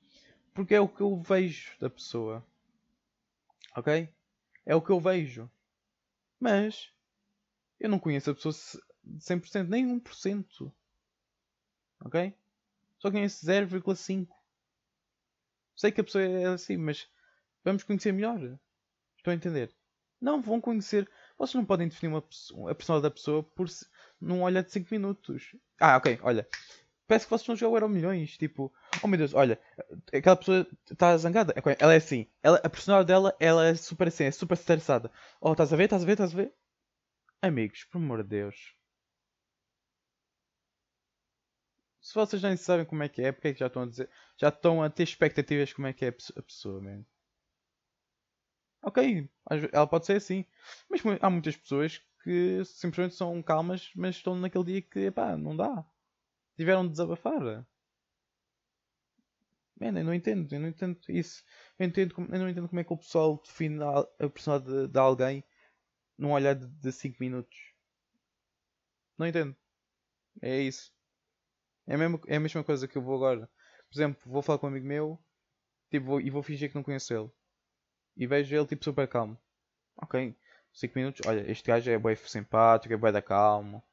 Porque 0.54 0.76
é 0.76 0.80
o 0.80 0.88
que 0.88 1.02
eu 1.02 1.18
vejo 1.22 1.78
da 1.80 1.90
pessoa. 1.90 2.46
Ok? 3.76 4.10
É 4.66 4.76
o 4.76 4.82
que 4.82 4.92
eu 4.92 5.00
vejo. 5.00 5.50
Mas 6.40 6.92
eu 7.80 7.90
não 7.90 8.00
conheço 8.00 8.32
a 8.32 8.36
pessoa 8.36 8.54
100%, 8.54 9.68
nem 9.68 9.86
1%. 10.00 10.72
Ok? 12.04 12.34
Só 13.00 13.12
conheço 13.12 13.46
0,5%. 13.46 14.28
Sei 15.76 15.92
que 15.92 16.02
a 16.02 16.04
pessoa 16.04 16.24
é 16.24 16.46
assim, 16.46 16.78
mas 16.78 17.10
vamos 17.64 17.84
conhecer 17.84 18.12
melhor. 18.12 18.40
Estão 19.18 19.32
a 19.32 19.36
entender? 19.36 19.74
Não 20.20 20.42
vão 20.42 20.62
conhecer. 20.62 21.10
Vocês 21.38 21.56
não 21.56 21.66
podem 21.66 21.88
definir 21.88 22.14
uma 22.14 22.24
a 22.70 22.76
pessoa 22.76 23.02
da 23.02 23.10
pessoa 23.10 23.42
por 23.42 23.68
num 24.20 24.44
olhar 24.44 24.64
de 24.64 24.72
5 24.72 24.88
minutos. 24.92 25.56
Ah, 25.80 25.98
ok, 25.98 26.20
olha. 26.22 26.48
Parece 27.12 27.26
que 27.26 27.32
vocês 27.32 27.47
não 27.50 27.58
jogam 27.58 27.76
Euro 27.76 27.89
Milhões. 27.89 28.38
Tipo, 28.38 28.74
oh 29.04 29.08
meu 29.10 29.17
Deus, 29.17 29.34
olha, 29.34 29.60
aquela 30.13 30.38
pessoa 30.38 30.65
está 30.89 31.17
zangada. 31.17 31.54
Ela 31.78 31.93
é 31.93 31.97
assim. 31.97 32.26
Ela, 32.41 32.56
a 32.63 32.69
personagem 32.69 33.06
dela 33.06 33.36
ela 33.38 33.67
é 33.67 33.76
super 33.76 34.08
assim, 34.08 34.24
é 34.24 34.32
super 34.32 34.54
estressada. 34.54 35.12
Oh, 35.41 35.52
estás 35.52 35.74
a 35.74 35.76
ver, 35.76 35.84
estás 35.84 36.04
a 36.04 36.06
ver, 36.06 36.13
estás 36.13 36.32
a 36.32 36.38
ver? 36.38 36.54
Amigos, 37.41 37.84
por 37.84 37.97
amor 37.97 38.24
de 38.24 38.30
Deus. 38.30 38.74
Se 42.00 42.15
vocês 42.15 42.41
nem 42.41 42.56
sabem 42.56 42.86
como 42.86 43.04
é 43.04 43.10
que 43.10 43.21
é, 43.21 43.34
porque 43.34 43.50
é 43.50 43.54
que 43.56 43.60
já 43.60 43.67
estão 43.67 43.84
a 43.84 43.88
dizer. 43.88 44.10
Já 44.38 44.47
estão 44.47 44.82
a 44.82 44.89
ter 44.89 45.04
expectativas 45.04 45.74
como 45.74 45.88
é 45.88 45.91
que 45.91 46.06
é 46.06 46.15
a 46.38 46.41
pessoa, 46.41 46.80
mesmo. 46.80 47.06
Ok, 48.84 49.30
ela 49.74 49.86
pode 49.86 50.06
ser 50.06 50.15
assim. 50.15 50.45
Mas 50.89 51.02
há 51.19 51.30
muitas 51.30 51.58
pessoas 51.58 52.02
que 52.24 52.63
simplesmente 52.63 53.15
são 53.15 53.43
calmas, 53.43 53.91
mas 53.97 54.15
estão 54.15 54.34
naquele 54.34 54.63
dia 54.63 54.82
que, 54.82 55.12
pá, 55.12 55.36
não 55.36 55.58
dá 55.58 55.86
tiveram 56.62 56.84
de 56.84 56.91
desabafar. 56.91 57.65
Man, 59.80 59.97
eu 59.97 60.06
não 60.06 60.13
entendo, 60.13 60.54
eu 60.54 60.60
não 60.60 60.67
entendo 60.67 61.00
isso. 61.10 61.43
Eu, 61.80 61.88
entendo 61.88 62.13
como, 62.13 62.28
eu 62.32 62.39
não 62.39 62.47
entendo 62.47 62.69
como 62.69 62.80
é 62.80 62.84
que 62.84 62.93
o 62.93 62.97
pessoal 62.97 63.41
define 63.43 63.80
a, 63.84 64.30
personalidade 64.30 64.86
de, 64.86 64.93
de, 64.93 65.00
alguém 65.00 65.43
num 66.15 66.34
olhar 66.34 66.54
de 66.54 66.91
5 66.91 67.17
minutos. 67.19 67.58
Não 69.17 69.26
entendo. 69.26 69.56
É 70.39 70.60
isso. 70.62 70.93
É 71.88 71.95
a, 71.95 71.97
mesma, 71.97 72.21
é 72.28 72.36
a 72.36 72.39
mesma 72.39 72.63
coisa 72.63 72.88
que 72.88 72.95
eu 72.95 73.02
vou 73.02 73.15
agora. 73.15 73.50
Por 73.89 73.97
exemplo, 73.97 74.21
vou 74.32 74.43
falar 74.43 74.60
com 74.60 74.67
um 74.67 74.69
amigo 74.69 74.86
meu 74.86 75.19
tipo, 75.89 76.06
vou, 76.06 76.21
e 76.21 76.30
vou 76.30 76.43
fingir 76.43 76.69
que 76.69 76.76
não 76.76 76.84
conheço 76.84 77.12
ele. 77.12 77.32
E 78.15 78.28
vejo 78.28 78.56
ele 78.56 78.67
tipo 78.67 78.84
super 78.84 79.08
calmo. 79.08 79.36
Ok, 79.97 80.38
5 80.74 80.93
minutos. 80.95 81.21
Olha, 81.26 81.50
este 81.50 81.65
gajo 81.65 81.89
é 81.89 81.97
bem 81.97 82.15
simpático, 82.15 82.93
é 82.93 82.97
bem 82.97 83.12
da 83.12 83.21
calmo. 83.21 83.84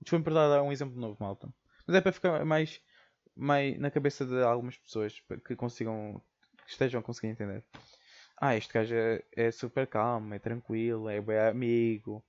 Deixa-me 0.00 0.24
dar 0.24 0.62
um 0.62 0.72
exemplo 0.72 0.98
novo, 1.00 1.16
malta. 1.20 1.48
Mas 1.86 1.96
é 1.96 2.00
para 2.00 2.12
ficar 2.12 2.44
mais, 2.44 2.80
mais 3.34 3.78
na 3.78 3.90
cabeça 3.90 4.24
de 4.26 4.42
algumas 4.42 4.76
pessoas 4.76 5.22
que 5.44 5.54
consigam, 5.54 6.22
que 6.64 6.70
estejam 6.70 7.00
a 7.00 7.02
conseguir 7.02 7.28
entender. 7.28 7.64
Ah, 8.38 8.56
este 8.56 8.72
gajo 8.72 8.94
é, 8.94 9.24
é 9.32 9.50
super 9.50 9.86
calmo, 9.86 10.34
é 10.34 10.38
tranquilo, 10.38 11.08
é 11.08 11.20
bem 11.20 11.38
amigo. 11.38 12.24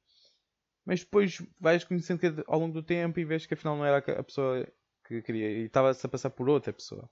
Mas 0.86 1.02
depois 1.02 1.42
vais 1.60 1.84
conhecendo 1.84 2.20
que 2.20 2.44
ao 2.48 2.60
longo 2.60 2.74
do 2.74 2.84
tempo 2.84 3.20
e 3.20 3.26
vês 3.26 3.46
que 3.46 3.54
afinal 3.54 3.76
não 3.76 3.86
era 3.86 3.98
a 3.98 4.24
pessoa 4.24 4.66
que 5.06 5.22
queria 5.22 5.50
e 5.52 5.66
estava-se 5.66 6.06
a 6.06 6.10
passar 6.10 6.30
por 6.30 6.48
outra 6.48 6.72
pessoa. 6.72 7.10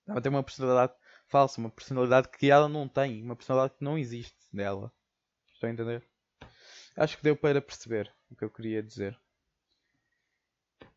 Estava 0.00 0.18
a 0.18 0.22
ter 0.22 0.28
uma 0.28 0.42
personalidade 0.42 0.92
falsa, 1.26 1.60
uma 1.60 1.70
personalidade 1.70 2.28
que 2.28 2.50
ela 2.50 2.68
não 2.68 2.86
tem, 2.86 3.22
uma 3.22 3.34
personalidade 3.34 3.78
que 3.78 3.84
não 3.84 3.96
existe 3.96 4.36
dela. 4.52 4.92
Estão 5.54 5.70
a 5.70 5.72
entender? 5.72 6.04
Acho 6.96 7.16
que 7.16 7.22
deu 7.22 7.36
para 7.36 7.62
perceber 7.62 8.12
o 8.30 8.36
que 8.36 8.44
eu 8.44 8.50
queria 8.50 8.82
dizer. 8.82 9.18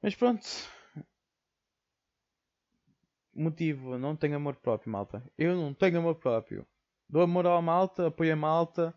Mas 0.02 0.16
pronto. 0.16 0.46
Motivo, 3.34 3.98
não 3.98 4.16
tenho 4.16 4.36
amor 4.36 4.56
próprio, 4.58 4.92
malta. 4.92 5.24
Eu 5.38 5.56
não 5.56 5.74
tenho 5.74 6.00
amor 6.00 6.16
próprio. 6.16 6.68
Dou 7.08 7.22
amor 7.22 7.48
à 7.48 7.62
malta, 7.62 8.08
apoio 8.08 8.34
a 8.34 8.36
malta. 8.36 8.94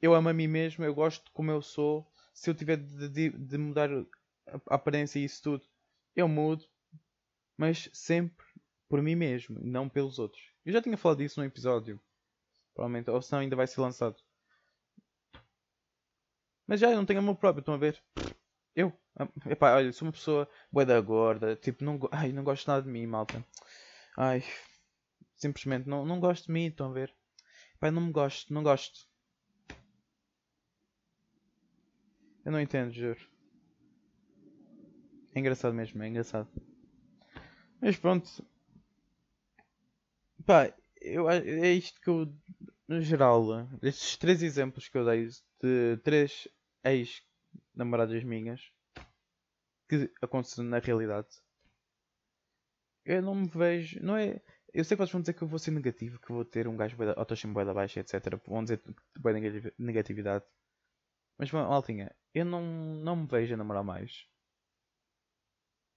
Eu 0.00 0.14
amo 0.14 0.28
a 0.28 0.34
mim 0.34 0.46
mesmo, 0.46 0.84
eu 0.84 0.94
gosto 0.94 1.30
como 1.32 1.50
eu 1.50 1.62
sou. 1.62 2.06
Se 2.32 2.50
eu 2.50 2.54
tiver 2.54 2.76
de, 2.76 3.08
de, 3.08 3.30
de 3.30 3.58
mudar 3.58 3.90
a 4.68 4.74
aparência 4.74 5.18
e 5.18 5.24
isso 5.24 5.42
tudo, 5.42 5.64
eu 6.14 6.28
mudo. 6.28 6.64
Mas 7.56 7.88
sempre 7.92 8.44
por 8.88 9.00
mim 9.00 9.14
mesmo, 9.14 9.58
não 9.60 9.88
pelos 9.88 10.18
outros. 10.18 10.42
Eu 10.64 10.72
já 10.72 10.82
tinha 10.82 10.96
falado 10.96 11.18
disso 11.18 11.40
num 11.40 11.46
episódio. 11.46 12.00
Provavelmente, 12.74 13.10
ou 13.10 13.22
senão 13.22 13.40
ainda 13.40 13.56
vai 13.56 13.66
ser 13.66 13.80
lançado. 13.80 14.16
Mas 16.66 16.80
já 16.80 16.90
eu 16.90 16.96
não 16.96 17.06
tenho 17.06 17.20
amor 17.20 17.36
próprio, 17.36 17.60
estão 17.60 17.74
a 17.74 17.78
ver? 17.78 18.02
Eu, 18.74 18.92
epá, 19.46 19.74
olha, 19.76 19.92
sou 19.92 20.06
uma 20.06 20.12
pessoa 20.12 20.48
bué 20.72 20.84
da 20.84 21.00
gorda, 21.00 21.56
tipo, 21.56 21.84
não, 21.84 21.98
ai, 22.10 22.32
não 22.32 22.42
gosto 22.42 22.66
nada 22.66 22.82
de 22.82 22.88
mim, 22.88 23.06
malta. 23.06 23.44
Ai, 24.16 24.42
simplesmente 25.36 25.88
não, 25.88 26.04
não 26.04 26.20
gosto 26.20 26.46
de 26.46 26.52
mim, 26.52 26.66
estão 26.66 26.90
a 26.90 26.92
ver? 26.92 27.14
Epá, 27.76 27.90
não 27.90 28.02
me 28.02 28.12
gosto, 28.12 28.52
não 28.52 28.62
gosto. 28.62 29.08
Eu 32.44 32.52
não 32.52 32.60
entendo, 32.60 32.92
juro. 32.92 33.20
É 35.34 35.40
engraçado 35.40 35.74
mesmo, 35.74 36.02
é 36.02 36.08
engraçado. 36.08 36.48
Mas 37.80 37.96
pronto. 37.96 38.44
Pá, 40.44 40.72
eu, 41.00 41.28
é 41.28 41.70
isto 41.72 42.00
que 42.00 42.08
eu, 42.08 42.32
no 42.86 43.00
geral, 43.00 43.68
estes 43.82 44.16
três 44.16 44.42
exemplos 44.42 44.88
que 44.88 44.98
eu 44.98 45.04
dei 45.04 45.28
de 45.62 45.96
três 46.02 46.46
ex-namoradas 46.84 48.22
minhas 48.22 48.73
que 49.88 50.10
aconteceram 50.22 50.68
na 50.68 50.78
realidade, 50.78 51.28
eu 53.04 53.22
não 53.22 53.34
me 53.34 53.48
vejo. 53.48 54.02
Não 54.02 54.16
é. 54.16 54.40
Eu 54.72 54.84
sei 54.84 54.96
que 54.96 55.02
vocês 55.02 55.12
vão 55.12 55.20
dizer 55.20 55.34
que 55.34 55.42
eu 55.42 55.48
vou 55.48 55.58
ser 55.58 55.70
negativo, 55.70 56.18
que 56.18 56.32
vou 56.32 56.44
ter 56.44 56.66
um 56.66 56.76
gajo 56.76 56.96
autoestima 57.16 57.54
boa 57.54 57.64
da 57.64 57.74
baixa, 57.74 58.00
etc. 58.00 58.40
Vão 58.46 58.64
dizer 58.64 58.82
boa 59.18 59.34
negatividade. 59.78 60.44
Mas, 61.38 61.50
maltinha, 61.52 62.14
eu 62.32 62.44
não, 62.44 62.62
não 62.62 63.16
me 63.16 63.26
vejo 63.26 63.54
a 63.54 63.56
namorar 63.56 63.84
mais. 63.84 64.26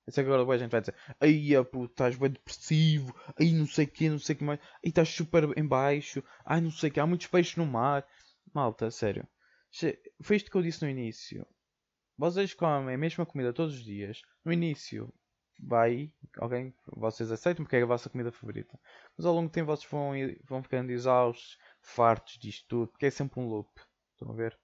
Eu 0.06 0.14
sei 0.14 0.24
que 0.24 0.32
agora 0.32 0.50
a 0.56 0.58
gente 0.58 0.72
vai 0.72 0.80
dizer 0.80 0.96
Aí, 1.20 1.52
puto, 1.66 1.92
estás 1.92 2.16
bem 2.16 2.32
depressivo 2.32 3.14
Aí 3.38 3.52
não 3.52 3.68
sei 3.68 3.84
o 3.84 3.88
que, 3.90 4.10
não 4.10 4.18
sei 4.18 4.36
o 4.36 4.38
que 4.38 4.44
mais 4.46 4.60
Aí 4.84 4.90
estás 4.90 5.10
super 5.10 5.44
em 5.58 5.68
baixo 5.68 6.24
Ai 6.46 6.62
não 6.62 6.72
sei 6.72 6.90
o 6.90 6.94
que, 6.94 7.00
há 7.02 7.06
muitos 7.06 7.28
peixes 7.28 7.58
no 7.58 7.66
mar 7.66 8.08
Malta, 8.54 8.90
sério 8.90 9.28
Foi 10.22 10.38
isto 10.38 10.50
que 10.50 10.56
eu 10.56 10.62
disse 10.62 10.82
no 10.82 10.90
início 10.90 11.46
Vocês 12.18 12.54
comem 12.54 12.96
a 12.96 12.98
mesma 12.98 13.26
comida 13.26 13.54
todos 13.54 13.76
os 13.76 13.84
dias. 13.84 14.22
No 14.44 14.52
início 14.52 15.14
vai 15.60 16.12
alguém 16.38 16.74
vocês 16.96 17.32
aceitam 17.32 17.66
porque 17.66 17.78
é 17.78 17.84
a 17.84 17.86
vossa 17.86 18.10
comida 18.10 18.32
favorita. 18.32 18.80
Mas 19.16 19.26
ao 19.26 19.34
longo 19.34 19.50
do 19.50 19.52
tempo 19.52 19.68
vocês 19.68 19.90
vão, 19.90 20.12
vão 20.44 20.64
ficando 20.64 20.92
exaustos 20.92 21.58
fartos 21.82 22.38
disto 22.38 22.66
tudo 22.68 22.88
porque 22.88 23.06
é 23.08 23.12
sempre 23.12 23.40
um 23.40 23.48
loop. 23.48 23.70
Estão 24.14 24.32
a 24.32 24.36
ver? 24.36 24.58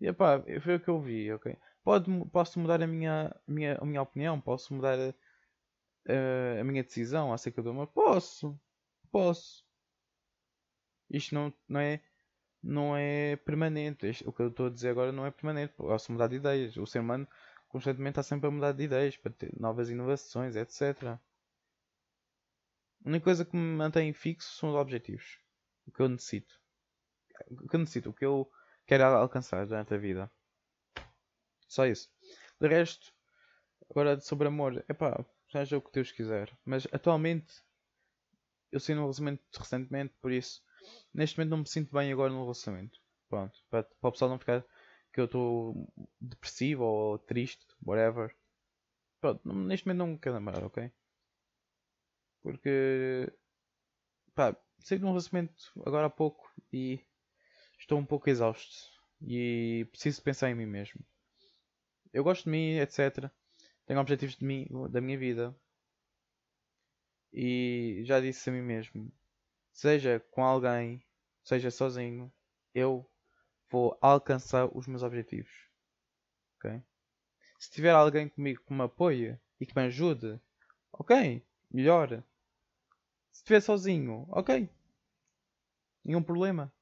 E 0.00 0.12
pá, 0.12 0.42
foi 0.62 0.76
o 0.76 0.80
que 0.80 0.88
eu 0.88 1.00
vi 1.00 1.32
ok? 1.32 1.56
Pode, 1.82 2.10
posso 2.30 2.60
mudar 2.60 2.82
a 2.82 2.86
minha, 2.86 3.34
minha, 3.46 3.78
a 3.80 3.84
minha 3.84 4.02
opinião, 4.02 4.40
posso 4.40 4.74
mudar 4.74 4.98
a, 4.98 5.14
a, 6.12 6.60
a 6.60 6.64
minha 6.64 6.84
decisão 6.84 7.32
acerca 7.32 7.62
do 7.62 7.70
amor. 7.70 7.88
Posso, 7.88 8.58
posso. 9.10 9.64
Isto 11.10 11.34
não, 11.34 11.52
não 11.66 11.80
é 11.80 12.02
não 12.62 12.96
é 12.96 13.36
permanente. 13.36 14.06
o 14.26 14.32
que 14.32 14.42
eu 14.42 14.48
estou 14.48 14.66
a 14.66 14.70
dizer 14.70 14.90
agora 14.90 15.12
não 15.12 15.26
é 15.26 15.30
permanente. 15.30 15.74
Posso 15.74 16.12
mudar 16.12 16.28
de 16.28 16.36
ideias. 16.36 16.76
O 16.76 16.86
ser 16.86 17.00
humano 17.00 17.26
constantemente 17.68 18.12
está 18.12 18.22
sempre 18.22 18.48
a 18.48 18.50
mudar 18.50 18.72
de 18.72 18.84
ideias 18.84 19.16
para 19.16 19.32
ter 19.32 19.52
novas 19.58 19.90
inovações, 19.90 20.56
etc. 20.56 21.18
A 23.04 23.08
única 23.08 23.24
coisa 23.24 23.44
que 23.44 23.56
me 23.56 23.76
mantém 23.76 24.12
fixo 24.12 24.56
são 24.56 24.70
os 24.70 24.74
objetivos. 24.74 25.38
O 25.86 25.92
que 25.92 26.00
eu 26.00 26.08
necessito. 26.08 26.60
O 27.50 27.68
que 27.68 27.76
eu 27.76 27.80
necessito, 27.80 28.10
o 28.10 28.12
que 28.12 28.24
eu 28.24 28.50
quero 28.86 29.04
alcançar 29.04 29.66
durante 29.66 29.94
a 29.94 29.98
vida. 29.98 30.30
Só 31.68 31.86
isso. 31.86 32.10
De 32.60 32.66
resto, 32.66 33.12
agora 33.90 34.18
sobre 34.20 34.48
amor, 34.48 34.84
é 34.88 34.92
pá, 34.92 35.24
seja 35.50 35.76
o 35.76 35.82
que 35.82 35.92
Deus 35.92 36.10
quiser. 36.10 36.50
Mas 36.64 36.86
atualmente, 36.92 37.62
eu 38.72 38.80
saí 38.80 38.94
num 38.94 39.02
relacionamento 39.02 39.42
recentemente, 39.56 40.14
por 40.20 40.32
isso, 40.32 40.62
neste 41.12 41.38
momento 41.38 41.50
não 41.50 41.58
me 41.58 41.68
sinto 41.68 41.92
bem 41.92 42.12
agora 42.12 42.32
no 42.32 42.42
relacionamento. 42.42 42.98
Pronto, 43.28 43.58
para, 43.70 43.82
para 43.82 44.08
o 44.08 44.12
pessoal 44.12 44.30
não 44.30 44.38
ficar 44.38 44.64
que 45.12 45.20
eu 45.20 45.24
estou 45.26 45.92
depressivo 46.20 46.84
ou 46.84 47.18
triste, 47.18 47.66
whatever. 47.84 48.34
Pronto, 49.20 49.40
neste 49.52 49.86
momento 49.86 49.98
não 49.98 50.06
me 50.08 50.18
quero 50.18 50.34
namorar, 50.34 50.64
ok? 50.64 50.90
Porque, 52.42 53.32
pá, 54.34 54.56
saí 54.78 54.98
de 54.98 55.04
um 55.04 55.08
relacionamento 55.08 55.72
agora 55.84 56.06
há 56.06 56.10
pouco 56.10 56.50
e 56.72 57.00
estou 57.78 57.98
um 57.98 58.06
pouco 58.06 58.30
exausto. 58.30 58.76
E 59.20 59.86
preciso 59.90 60.22
pensar 60.22 60.50
em 60.50 60.54
mim 60.54 60.66
mesmo 60.66 61.04
eu 62.12 62.24
gosto 62.24 62.44
de 62.44 62.50
mim, 62.50 62.78
etc. 62.78 63.30
Tenho 63.86 64.00
objetivos 64.00 64.36
de 64.36 64.44
mim, 64.44 64.66
da 64.90 65.00
minha 65.00 65.18
vida. 65.18 65.54
E 67.32 68.02
já 68.04 68.20
disse 68.20 68.48
a 68.48 68.52
mim 68.52 68.62
mesmo: 68.62 69.12
seja 69.78 70.18
com 70.32 70.42
alguém, 70.42 71.00
seja 71.44 71.70
sozinho, 71.70 72.32
eu 72.74 73.08
vou 73.70 73.96
alcançar 74.00 74.66
os 74.76 74.88
meus 74.88 75.04
objetivos. 75.04 75.52
Se 77.60 77.70
tiver 77.70 77.92
alguém 77.92 78.28
comigo 78.28 78.60
que 78.64 78.72
me 78.72 78.82
apoie 78.82 79.40
e 79.60 79.64
que 79.64 79.76
me 79.76 79.84
ajude, 79.84 80.40
ok, 80.92 81.46
melhor. 81.70 82.24
Se 83.30 83.42
estiver 83.42 83.60
sozinho, 83.60 84.26
ok, 84.30 84.68
nenhum 86.04 86.24
problema. 86.24 86.74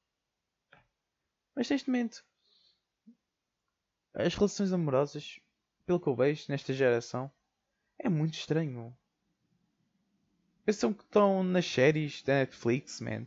Mas 1.54 1.68
neste 1.68 1.90
momento 1.90 2.24
as 4.14 4.34
relações 4.34 4.72
amorosas, 4.72 5.38
pelo 5.84 6.00
que 6.00 6.08
eu 6.08 6.16
vejo 6.16 6.46
nesta 6.48 6.72
geração, 6.72 7.30
é 7.98 8.08
muito 8.08 8.38
estranho. 8.38 8.96
Pensam 10.66 10.92
que 10.92 11.02
estão 11.02 11.42
nas 11.42 11.64
séries 11.64 12.22
da 12.22 12.40
Netflix, 12.40 13.00
man. 13.00 13.26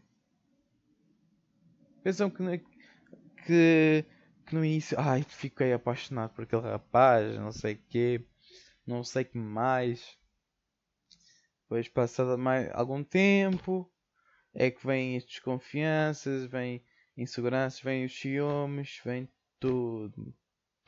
Pensam 2.04 2.30
que, 2.30 2.44
que, 3.46 4.06
que 4.46 4.54
no 4.54 4.64
início, 4.64 5.00
ai, 5.00 5.24
fiquei 5.24 5.74
apaixonado 5.74 6.34
por 6.34 6.44
aquele 6.44 6.62
rapaz, 6.62 7.36
não 7.38 7.52
sei 7.52 7.74
o 7.74 7.80
quê, 7.90 8.26
não 8.86 9.04
sei 9.04 9.24
que 9.24 9.38
mais. 9.38 10.20
Depois, 11.64 11.88
passado 11.88 12.38
mais 12.38 12.70
algum 12.74 13.04
tempo, 13.04 13.92
é 14.54 14.70
que 14.70 14.86
vêm 14.86 15.18
as 15.18 15.26
desconfianças, 15.26 16.46
vêm 16.46 16.84
inseguranças, 17.18 17.80
vêm 17.80 18.06
os 18.06 18.14
ciúmes, 18.20 19.02
vem 19.04 19.28
tudo 19.60 20.36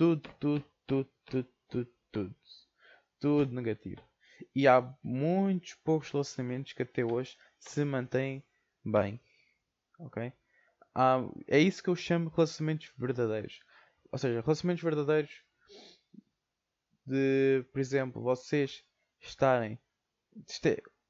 tudo, 0.02 0.22
tudo, 0.40 0.66
tudo, 0.88 1.10
tudo, 1.26 1.50
tudo, 1.70 1.92
tudo, 2.12 2.36
tudo 3.20 3.54
negativo. 3.54 4.02
E 4.56 4.68
há 4.68 4.94
muitos 5.04 5.74
poucos 5.76 6.12
relacionamentos 6.12 6.74
que 6.74 6.84
até 6.84 7.04
hoje 7.04 7.38
se 7.60 7.84
mantêm 7.86 8.44
bem. 8.84 9.20
Ok? 10.00 10.32
Há, 10.94 11.20
é 11.48 11.60
isso 11.60 11.82
que 11.82 11.90
eu 11.90 11.96
chamo 11.96 12.30
de 12.30 12.36
relacionamentos 12.36 12.92
verdadeiros. 12.98 13.60
Ou 14.12 14.20
seja, 14.20 14.42
relacionamentos 14.42 14.84
verdadeiros 14.84 15.32
de, 17.06 17.66
por 17.72 17.80
exemplo, 17.80 18.22
vocês 18.22 18.84
estarem 19.20 19.80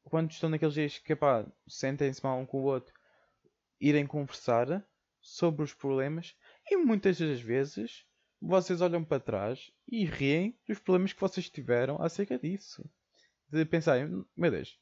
quando 0.04 0.32
estão 0.32 0.50
naqueles 0.50 0.74
dias 0.74 0.98
que 0.98 1.16
pá, 1.16 1.46
sentem-se 1.68 2.24
mal 2.24 2.40
um 2.40 2.46
com 2.46 2.62
o 2.62 2.66
outro, 2.66 2.94
irem 3.80 4.06
conversar 4.06 4.86
sobre 5.20 5.64
os 5.64 5.74
problemas 5.74 6.36
e 6.70 6.78
muitas 6.78 7.20
das 7.20 7.40
vezes 7.40 8.06
vocês 8.42 8.82
olham 8.82 9.04
para 9.04 9.20
trás 9.20 9.72
e 9.88 10.04
riem 10.06 10.58
dos 10.68 10.80
problemas 10.80 11.14
que 11.14 11.22
vocês 11.22 11.50
tiveram 11.50 12.02
acerca 12.02 12.38
disso. 12.38 12.84
De 13.52 13.66
pensarem, 13.66 14.26
meu 14.36 14.50
Deus, 14.52 14.80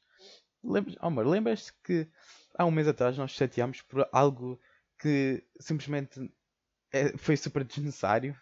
lembras, 0.62 0.96
amor, 1.00 1.26
lembras-te 1.26 1.72
que 1.82 2.08
há 2.56 2.64
um 2.64 2.70
mês 2.70 2.86
atrás 2.86 3.18
nós 3.18 3.32
chateámos 3.32 3.82
por 3.82 4.08
algo 4.12 4.60
que 4.98 5.44
simplesmente 5.58 6.32
é, 6.92 7.16
foi 7.16 7.36
super 7.36 7.64
desnecessário? 7.64 8.36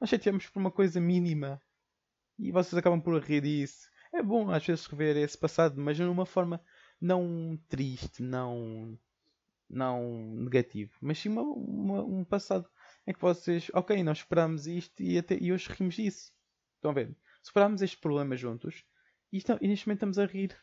Nós 0.00 0.10
chateámos 0.10 0.46
por 0.46 0.60
uma 0.60 0.70
coisa 0.70 1.00
mínima 1.00 1.60
e 2.38 2.52
vocês 2.52 2.74
acabam 2.78 3.00
por 3.00 3.20
rir 3.22 3.40
disso. 3.40 3.90
É 4.12 4.22
bom 4.22 4.50
às 4.50 4.64
vezes 4.64 4.86
rever 4.86 5.16
esse 5.16 5.36
passado, 5.36 5.80
mas 5.80 5.96
de 5.96 6.02
uma 6.04 6.26
forma 6.26 6.62
não 7.00 7.58
triste, 7.68 8.22
não, 8.22 8.96
não 9.68 10.36
negativo, 10.36 10.92
mas 11.00 11.18
sim 11.18 11.28
uma, 11.28 11.42
uma, 11.42 12.04
um 12.04 12.24
passado 12.24 12.68
é 13.06 13.12
que 13.12 13.20
vocês, 13.20 13.68
ok, 13.74 14.00
nós 14.04 14.18
esperámos 14.18 14.66
isto 14.66 15.02
e, 15.02 15.18
até, 15.18 15.36
e 15.36 15.52
hoje 15.52 15.68
rimos 15.72 15.96
disso. 15.96 16.32
Estão 16.76 16.92
a 16.92 16.94
ver? 16.94 17.16
Superámos 17.42 17.82
este 17.82 17.98
problema 17.98 18.36
juntos 18.36 18.84
e, 19.32 19.38
estão, 19.38 19.58
e 19.60 19.68
neste 19.68 19.86
momento 19.86 19.98
estamos 19.98 20.18
a 20.18 20.26
rir. 20.26 20.56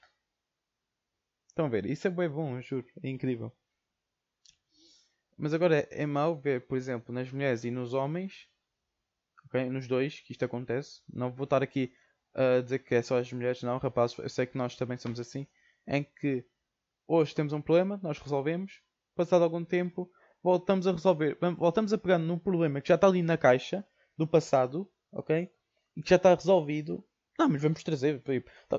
Estão 1.47 1.65
a 1.65 1.69
ver? 1.69 1.85
Isso 1.85 2.07
é 2.07 2.11
bem 2.11 2.29
bom, 2.29 2.61
juro. 2.61 2.87
É 3.03 3.09
incrível. 3.09 3.51
Mas 5.37 5.53
agora 5.53 5.79
é, 5.79 6.03
é 6.03 6.05
mau 6.05 6.35
ver, 6.35 6.67
por 6.67 6.77
exemplo, 6.77 7.13
nas 7.13 7.31
mulheres 7.31 7.63
e 7.63 7.71
nos 7.71 7.93
homens, 7.93 8.47
okay? 9.45 9.69
nos 9.69 9.87
dois, 9.87 10.19
que 10.19 10.31
isto 10.31 10.45
acontece. 10.45 11.01
Não 11.11 11.31
vou 11.31 11.45
estar 11.45 11.63
aqui 11.63 11.93
a 12.33 12.61
dizer 12.61 12.79
que 12.79 12.95
é 12.95 13.01
só 13.01 13.17
as 13.17 13.31
mulheres, 13.33 13.63
não, 13.63 13.77
rapazes, 13.77 14.17
eu 14.17 14.29
sei 14.29 14.45
que 14.45 14.57
nós 14.57 14.75
também 14.75 14.97
somos 14.97 15.19
assim. 15.19 15.47
Em 15.87 16.03
que 16.03 16.45
hoje 17.07 17.33
temos 17.33 17.53
um 17.53 17.61
problema, 17.61 17.99
nós 18.03 18.19
resolvemos, 18.19 18.81
passado 19.15 19.43
algum 19.43 19.63
tempo, 19.65 20.11
voltamos 20.43 20.87
a 20.87 20.91
resolver, 20.91 21.37
voltamos 21.57 21.91
a 21.91 21.97
pegar 21.97 22.17
num 22.17 22.37
problema 22.37 22.81
que 22.81 22.89
já 22.89 22.95
está 22.95 23.07
ali 23.07 23.21
na 23.21 23.37
caixa 23.37 23.85
do 24.17 24.27
passado, 24.27 24.89
ok? 25.11 25.51
E 25.95 26.01
que 26.01 26.09
já 26.09 26.17
está 26.17 26.33
resolvido. 26.35 27.03
Não, 27.39 27.49
mas 27.49 27.61
vamos 27.61 27.83
trazer. 27.83 28.21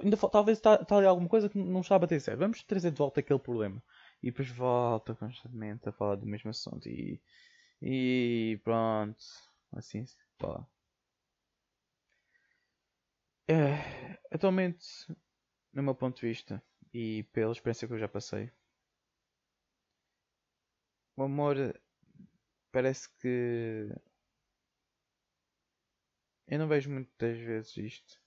Ainda 0.03 0.17
talvez 0.17 0.59
está, 0.59 0.77
está 0.77 0.97
ali 0.97 1.07
alguma 1.07 1.29
coisa 1.29 1.49
que 1.49 1.59
não 1.59 1.81
está 1.81 1.97
a 1.97 1.99
bater 1.99 2.21
certo. 2.21 2.39
Vamos 2.41 2.63
trazer 2.63 2.91
de 2.93 2.99
volta 2.99 3.21
aquele 3.21 3.39
problema 3.41 3.83
e 4.23 4.31
depois 4.31 4.49
volta 4.51 5.15
constantemente 5.17 5.89
a 5.89 5.93
falar 5.93 6.17
do 6.17 6.27
mesmo 6.27 6.51
assunto 6.51 6.89
e, 6.89 7.21
e 7.83 8.61
pronto, 8.65 9.19
assim, 9.73 10.05
pá. 10.39 10.67
É, 13.49 14.19
atualmente, 14.33 14.87
no 15.75 15.83
meu 15.83 15.95
ponto 15.95 16.21
de 16.21 16.29
vista 16.29 16.63
e 16.95 17.25
pela 17.33 17.53
experiência 17.53 17.89
que 17.89 17.95
eu 17.95 17.99
já 17.99 18.09
passei, 18.09 18.51
o 21.17 21.23
amor 21.23 21.57
parece 22.73 23.09
que 23.21 23.89
eu 26.47 26.59
não 26.59 26.69
vejo 26.69 26.91
muitas 26.91 27.39
vezes 27.39 27.75
isto. 27.79 28.21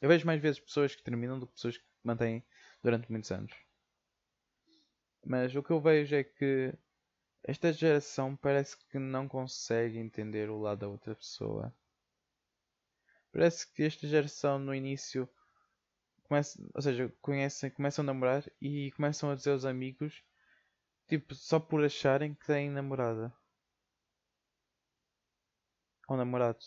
Eu 0.00 0.08
vejo 0.08 0.26
mais 0.26 0.40
vezes 0.40 0.60
pessoas 0.60 0.94
que 0.94 1.02
terminam 1.02 1.38
do 1.38 1.46
que 1.46 1.54
pessoas 1.54 1.76
que 1.76 1.84
mantêm 2.02 2.44
durante 2.82 3.10
muitos 3.10 3.30
anos. 3.30 3.52
Mas 5.24 5.54
o 5.54 5.62
que 5.62 5.70
eu 5.70 5.80
vejo 5.80 6.14
é 6.14 6.24
que 6.24 6.72
esta 7.42 7.72
geração 7.72 8.36
parece 8.36 8.76
que 8.88 8.98
não 8.98 9.28
consegue 9.28 9.98
entender 9.98 10.50
o 10.50 10.58
lado 10.58 10.80
da 10.80 10.88
outra 10.88 11.14
pessoa. 11.14 11.74
Parece 13.32 13.70
que 13.72 13.82
esta 13.82 14.06
geração 14.06 14.58
no 14.58 14.74
início 14.74 15.28
começa, 16.24 16.62
ou 16.74 16.82
seja, 16.82 17.12
conhecem, 17.20 17.70
começam 17.70 18.02
a 18.02 18.06
namorar 18.06 18.44
e 18.60 18.92
começam 18.92 19.30
a 19.30 19.34
dizer 19.34 19.50
aos 19.50 19.64
amigos, 19.64 20.22
tipo, 21.08 21.34
só 21.34 21.60
por 21.60 21.84
acharem 21.84 22.34
que 22.34 22.46
têm 22.46 22.70
namorada. 22.70 23.32
Ou 26.08 26.16
namorado. 26.16 26.64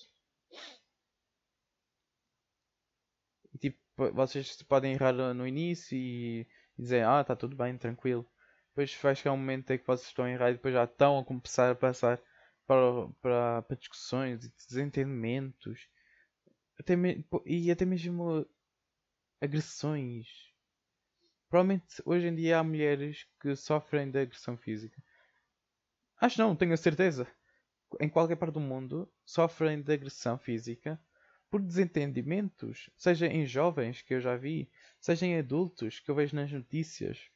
E 3.54 3.58
tipo, 3.58 3.80
vocês 3.96 4.62
podem 4.64 4.94
errar 4.94 5.14
no 5.14 5.48
início 5.48 5.98
e 5.98 6.48
dizer, 6.78 7.06
ah, 7.06 7.24
tá 7.24 7.36
tudo 7.36 7.56
bem, 7.56 7.78
tranquilo 7.78 8.28
depois 8.74 8.96
vai 9.02 9.16
chegar 9.16 9.34
um 9.34 9.38
momento 9.38 9.70
em 9.72 9.78
que 9.78 9.86
vocês 9.86 10.08
estão 10.08 10.28
em 10.28 10.36
rádio 10.36 10.56
e 10.56 10.58
depois 10.58 10.74
já 10.74 10.84
estão 10.84 11.20
a 11.20 11.24
começar 11.24 11.72
a 11.72 11.76
passar 11.76 12.20
para, 12.66 13.08
para, 13.22 13.62
para 13.62 13.78
discussões 13.78 14.44
e 14.44 14.54
desentendimentos 14.68 15.88
até 16.80 16.96
me, 16.96 17.24
e 17.46 17.70
até 17.70 17.86
mesmo 17.86 18.48
agressões. 19.40 20.28
Provavelmente 21.48 22.02
hoje 22.04 22.28
em 22.28 22.36
dia 22.36 22.58
há 22.58 22.64
mulheres 22.64 23.28
que 23.40 23.56
sofrem 23.56 24.10
de 24.10 24.20
agressão 24.20 24.58
física. 24.58 25.00
Acho 26.20 26.40
não, 26.40 26.56
tenho 26.56 26.74
a 26.74 26.78
certeza. 26.78 27.28
Em 28.00 28.10
qualquer 28.10 28.38
parte 28.38 28.54
do 28.54 28.60
mundo 28.60 29.08
sofrem 29.24 29.84
de 29.84 29.94
agressão 29.94 30.36
física 30.40 31.00
por 31.54 31.62
desentendimentos, 31.62 32.90
seja 32.98 33.28
em 33.28 33.46
jovens 33.46 34.02
que 34.02 34.16
eu 34.16 34.20
já 34.20 34.36
vi, 34.36 34.68
seja 35.00 35.28
em 35.28 35.38
adultos 35.38 36.00
que 36.00 36.10
eu 36.10 36.16
vejo 36.16 36.36
nas 36.36 36.52
notícias. 36.52 37.30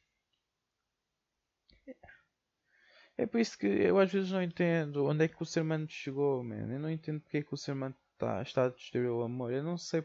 É 3.16 3.26
por 3.26 3.38
isso 3.38 3.56
que 3.56 3.68
eu 3.68 3.96
às 3.96 4.10
vezes 4.10 4.32
não 4.32 4.42
entendo 4.42 5.06
onde 5.06 5.24
é 5.24 5.28
que 5.28 5.40
o 5.40 5.46
ser 5.46 5.60
humano 5.60 5.88
chegou, 5.88 6.42
man. 6.42 6.66
Eu 6.68 6.80
não 6.80 6.90
entendo 6.90 7.20
porque 7.20 7.36
é 7.36 7.42
que 7.44 7.54
o 7.54 7.56
ser 7.56 7.70
humano 7.70 7.94
tá, 8.16 8.42
está 8.42 8.64
a 8.64 8.70
destruir 8.70 9.08
o 9.08 9.22
amor. 9.22 9.52
Eu 9.52 9.62
não 9.62 9.78
sei 9.78 10.04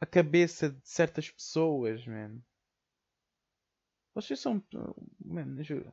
a 0.00 0.06
cabeça 0.06 0.70
de 0.70 0.88
certas 0.88 1.30
pessoas, 1.30 2.06
man. 2.06 2.40
Vocês 4.14 4.40
são. 4.40 4.64
Man, 5.22 5.62
juro. 5.62 5.92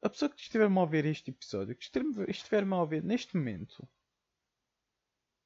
A 0.00 0.08
pessoa 0.08 0.28
que 0.28 0.40
estiver-me 0.40 0.78
a 0.78 0.82
ouvir 0.82 1.06
este 1.06 1.32
episódio, 1.32 1.74
que 1.74 1.90
estiver-me 2.28 2.72
a 2.72 2.80
ouvir 2.80 3.02
neste 3.02 3.36
momento, 3.36 3.88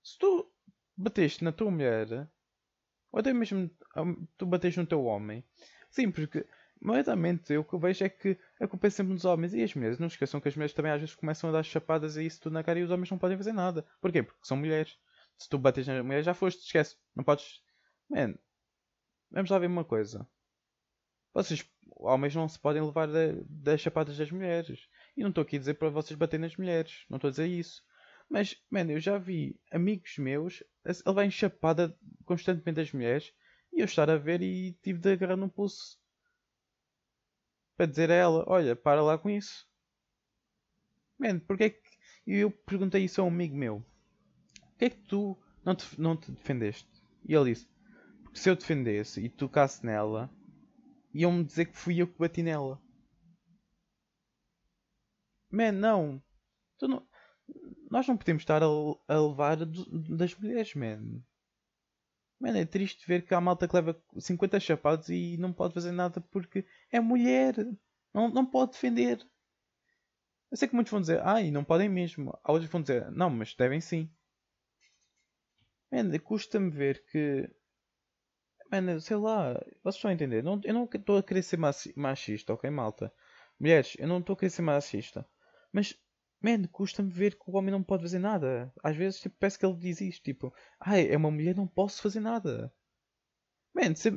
se 0.05 0.19
tu 0.19 0.49
bateste 0.97 1.43
na 1.43 1.51
tua 1.51 1.71
mulher, 1.71 2.31
ou 3.11 3.19
até 3.19 3.33
mesmo 3.33 3.69
tu 4.37 4.47
bateste 4.47 4.79
no 4.79 4.87
teu 4.87 5.05
homem, 5.05 5.45
sim, 5.91 6.11
porque 6.11 6.47
Nomeadamente, 6.85 7.57
o 7.57 7.65
que 7.65 7.75
eu 7.75 7.79
vejo 7.79 8.05
é 8.05 8.11
que 8.11 8.39
a 8.61 8.69
culpa 8.69 8.89
é 8.89 8.91
sempre 8.91 9.15
dos 9.15 9.25
homens 9.25 9.55
e 9.55 9.63
as 9.63 9.75
mulheres. 9.75 9.99
Não 9.99 10.07
esqueçam 10.07 10.39
que 10.39 10.49
as 10.49 10.55
mulheres 10.55 10.75
também 10.75 10.93
às 10.93 11.01
vezes 11.01 11.15
começam 11.15 11.49
a 11.49 11.53
dar 11.55 11.63
chapadas 11.63 12.19
e 12.19 12.27
isso 12.27 12.43
tudo 12.43 12.53
na 12.53 12.63
cara 12.63 12.79
e 12.79 12.83
os 12.83 12.91
homens 12.91 13.11
não 13.11 13.17
podem 13.17 13.39
fazer 13.39 13.53
nada. 13.53 13.87
Porquê? 14.03 14.23
Porque 14.23 14.47
são 14.47 14.55
mulheres. 14.55 14.99
Se 15.39 15.49
tu 15.49 15.57
bates 15.57 15.87
na 15.87 16.03
mulher, 16.03 16.23
já 16.23 16.35
foste, 16.35 16.63
esquece. 16.63 16.97
Não 17.17 17.25
podes. 17.25 17.63
Man, 18.11 18.35
vamos 19.31 19.51
lá 19.51 19.59
ver 19.59 19.67
uma 19.67 19.85
coisa. 19.85 20.29
Vocês, 21.33 21.65
homens, 21.97 22.35
não 22.35 22.47
se 22.49 22.59
podem 22.59 22.83
levar 22.83 23.09
das 23.49 23.81
chapadas 23.81 24.19
das 24.19 24.31
mulheres. 24.31 24.87
E 25.17 25.23
não 25.23 25.31
estou 25.31 25.41
aqui 25.41 25.57
a 25.57 25.59
dizer 25.59 25.75
para 25.75 25.89
vocês 25.89 26.19
baterem 26.19 26.43
nas 26.43 26.57
mulheres. 26.57 27.07
Não 27.09 27.17
estou 27.17 27.29
a 27.29 27.31
dizer 27.31 27.47
isso. 27.47 27.83
Mas, 28.29 28.57
man, 28.71 28.91
eu 28.91 29.01
já 29.01 29.19
vi 29.19 29.59
amigos 29.71 30.17
meus 30.19 30.63
a 30.85 31.11
levarem 31.11 31.31
chapada 31.31 31.97
constantemente 32.25 32.77
das 32.77 32.93
mulheres 32.93 33.33
e 33.73 33.81
eu 33.81 33.85
estar 33.85 34.09
a 34.11 34.17
ver 34.17 34.43
e 34.43 34.73
tive 34.83 34.99
de 34.99 35.13
agarrar 35.13 35.37
num 35.37 35.49
pulso 35.49 35.99
para 37.77 37.87
dizer 37.87 38.11
a 38.11 38.15
ela: 38.15 38.45
Olha, 38.47 38.75
para 38.77 39.03
lá 39.03 39.19
com 39.19 39.31
isso. 39.31 39.69
Man, 41.19 41.39
porque 41.41 41.65
é 41.65 41.71
que. 41.71 41.95
Eu 42.27 42.51
perguntei 42.51 43.05
isso 43.05 43.21
a 43.21 43.25
um 43.25 43.29
amigo 43.29 43.57
meu: 43.57 43.85
Porquê 44.71 44.87
é 44.87 44.91
que 44.91 45.03
tu 45.03 45.39
não 45.65 45.75
te, 45.75 46.01
não 46.01 46.17
te 46.17 46.33
defendeste? 46.33 46.89
E 47.29 47.35
ele 47.35 47.53
disse: 47.53 47.69
Porque 48.23 48.39
se 48.39 48.49
eu 48.49 48.57
defendesse 48.57 49.21
e 49.21 49.29
tocasse 49.29 49.85
nela, 49.85 50.31
iam-me 51.13 51.45
dizer 51.45 51.67
que 51.67 51.77
fui 51.77 52.01
eu 52.01 52.07
que 52.07 52.19
bati 52.19 52.43
nela. 52.43 52.81
Man, 55.51 55.73
não. 55.73 56.23
Tu 56.79 56.89
não 56.89 57.07
nós 57.95 58.09
não 58.09 58.17
podemos 58.17 58.43
estar 58.43 58.61
a, 58.61 58.67
a 58.67 59.21
levar 59.21 59.57
das 59.57 60.35
mulheres, 60.35 60.75
man. 60.75 61.23
Mano, 62.41 62.59
é 62.59 62.65
triste 62.65 63.07
ver 63.07 63.25
que 63.25 63.33
há 63.33 63.41
malta 63.41 63.69
que 63.69 63.77
leva 63.77 63.97
50 64.19 64.59
chapados 64.59 65.09
e 65.11 65.37
não 65.37 65.53
pode 65.53 65.75
fazer 65.75 65.93
nada 65.93 66.21
porque 66.21 66.67
é 66.91 66.99
mulher. 66.99 67.55
Não, 68.13 68.29
não 68.29 68.45
pode 68.45 68.73
defender. 68.73 69.25
Eu 70.51 70.57
sei 70.57 70.67
que 70.67 70.75
muitos 70.75 70.91
vão 70.91 71.01
dizer, 71.01 71.21
ai, 71.23 71.53
não 71.53 71.63
podem 71.63 71.89
mesmo. 71.89 72.37
Há 72.43 72.51
outros 72.51 72.69
vão 72.69 72.83
dizer, 72.83 73.13
não, 73.13 73.31
mas 73.31 73.55
devem 73.55 73.81
sim. 73.81 74.11
Mano, 75.89 76.21
custa-me 76.21 76.71
ver 76.71 77.05
que. 77.07 77.49
Mano, 78.73 79.01
sei 79.01 79.17
lá, 79.17 79.53
vocês 79.85 79.95
estão 79.95 80.11
a 80.11 80.15
entender. 80.15 80.43
Não, 80.43 80.61
eu 80.65 80.75
não 80.75 80.85
estou 80.93 81.17
a 81.17 81.23
querer 81.23 81.45
ser 81.45 81.61
machista, 81.95 82.55
ok, 82.55 82.69
malta? 82.71 83.15
Mulheres, 83.61 83.95
eu 84.01 84.09
não 84.09 84.19
estou 84.19 84.35
a 84.35 84.37
querer 84.37 84.51
ser 84.51 84.63
machista. 84.63 85.25
Mas 85.73 85.97
Man, 86.45 86.67
custa-me 86.71 87.11
ver 87.11 87.37
que 87.37 87.51
o 87.51 87.57
homem 87.57 87.71
não 87.71 87.83
pode 87.83 88.03
fazer 88.03 88.19
nada. 88.19 88.71
Às 88.83 88.95
vezes 88.95 89.19
tipo, 89.19 89.35
parece 89.41 89.59
que 89.59 89.65
ele 89.65 89.79
diz 89.79 90.03
isto, 90.03 90.23
tipo, 90.23 90.53
ai, 90.79 91.09
é 91.09 91.17
uma 91.17 91.31
mulher, 91.31 91.57
não 91.57 91.67
posso 91.67 92.03
fazer 92.03 92.21
nada. 92.21 92.71
Man, 93.75 93.95
se, 93.95 94.11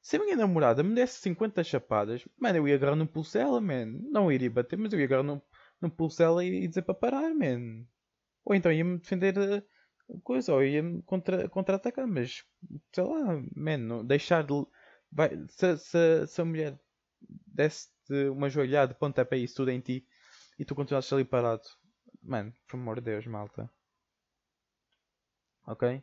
se 0.00 0.16
a 0.16 0.20
minha 0.20 0.36
namorada 0.36 0.84
me 0.84 0.94
desse 0.94 1.18
50 1.20 1.64
chapadas, 1.64 2.24
man, 2.38 2.54
eu 2.54 2.68
ia 2.68 2.76
agarrar 2.76 2.94
no 2.94 3.04
pulso 3.04 3.32
dela, 3.36 3.60
man. 3.60 3.86
Não 4.12 4.30
iria 4.30 4.48
bater, 4.48 4.78
mas 4.78 4.92
eu 4.92 5.00
ia 5.00 5.06
agarrar 5.06 5.24
no, 5.24 5.42
no 5.80 5.90
pulso 5.90 6.18
dela 6.18 6.44
e, 6.44 6.62
e 6.62 6.68
dizer 6.68 6.82
para 6.82 6.94
parar, 6.94 7.34
man. 7.34 7.84
Ou 8.44 8.54
então 8.54 8.70
ia-me 8.70 8.98
defender 8.98 9.36
a 9.36 9.64
coisa, 10.22 10.54
ou 10.54 10.62
ia-me 10.62 11.02
contra-atacar, 11.02 11.50
contra 11.50 12.06
mas 12.06 12.44
sei 12.92 13.04
lá, 13.04 13.42
man, 13.56 13.78
não, 13.78 14.06
deixar 14.06 14.44
de. 14.44 14.54
Vai, 15.10 15.30
se, 15.48 15.76
se, 15.78 16.26
se 16.28 16.40
a 16.40 16.44
mulher 16.44 16.78
desse-te 17.20 18.28
uma 18.28 18.48
joelhada, 18.48 18.94
pontapé 18.94 19.36
isso 19.36 19.56
tudo 19.56 19.72
em 19.72 19.80
ti 19.80 20.06
e 20.58 20.64
tu 20.64 20.74
continuasses 20.74 21.12
ali 21.12 21.24
parado. 21.24 21.62
Mano, 22.22 22.52
por 22.68 22.76
amor 22.76 22.96
de 22.96 23.06
Deus, 23.06 23.26
malta. 23.26 23.70
Ok? 25.66 26.02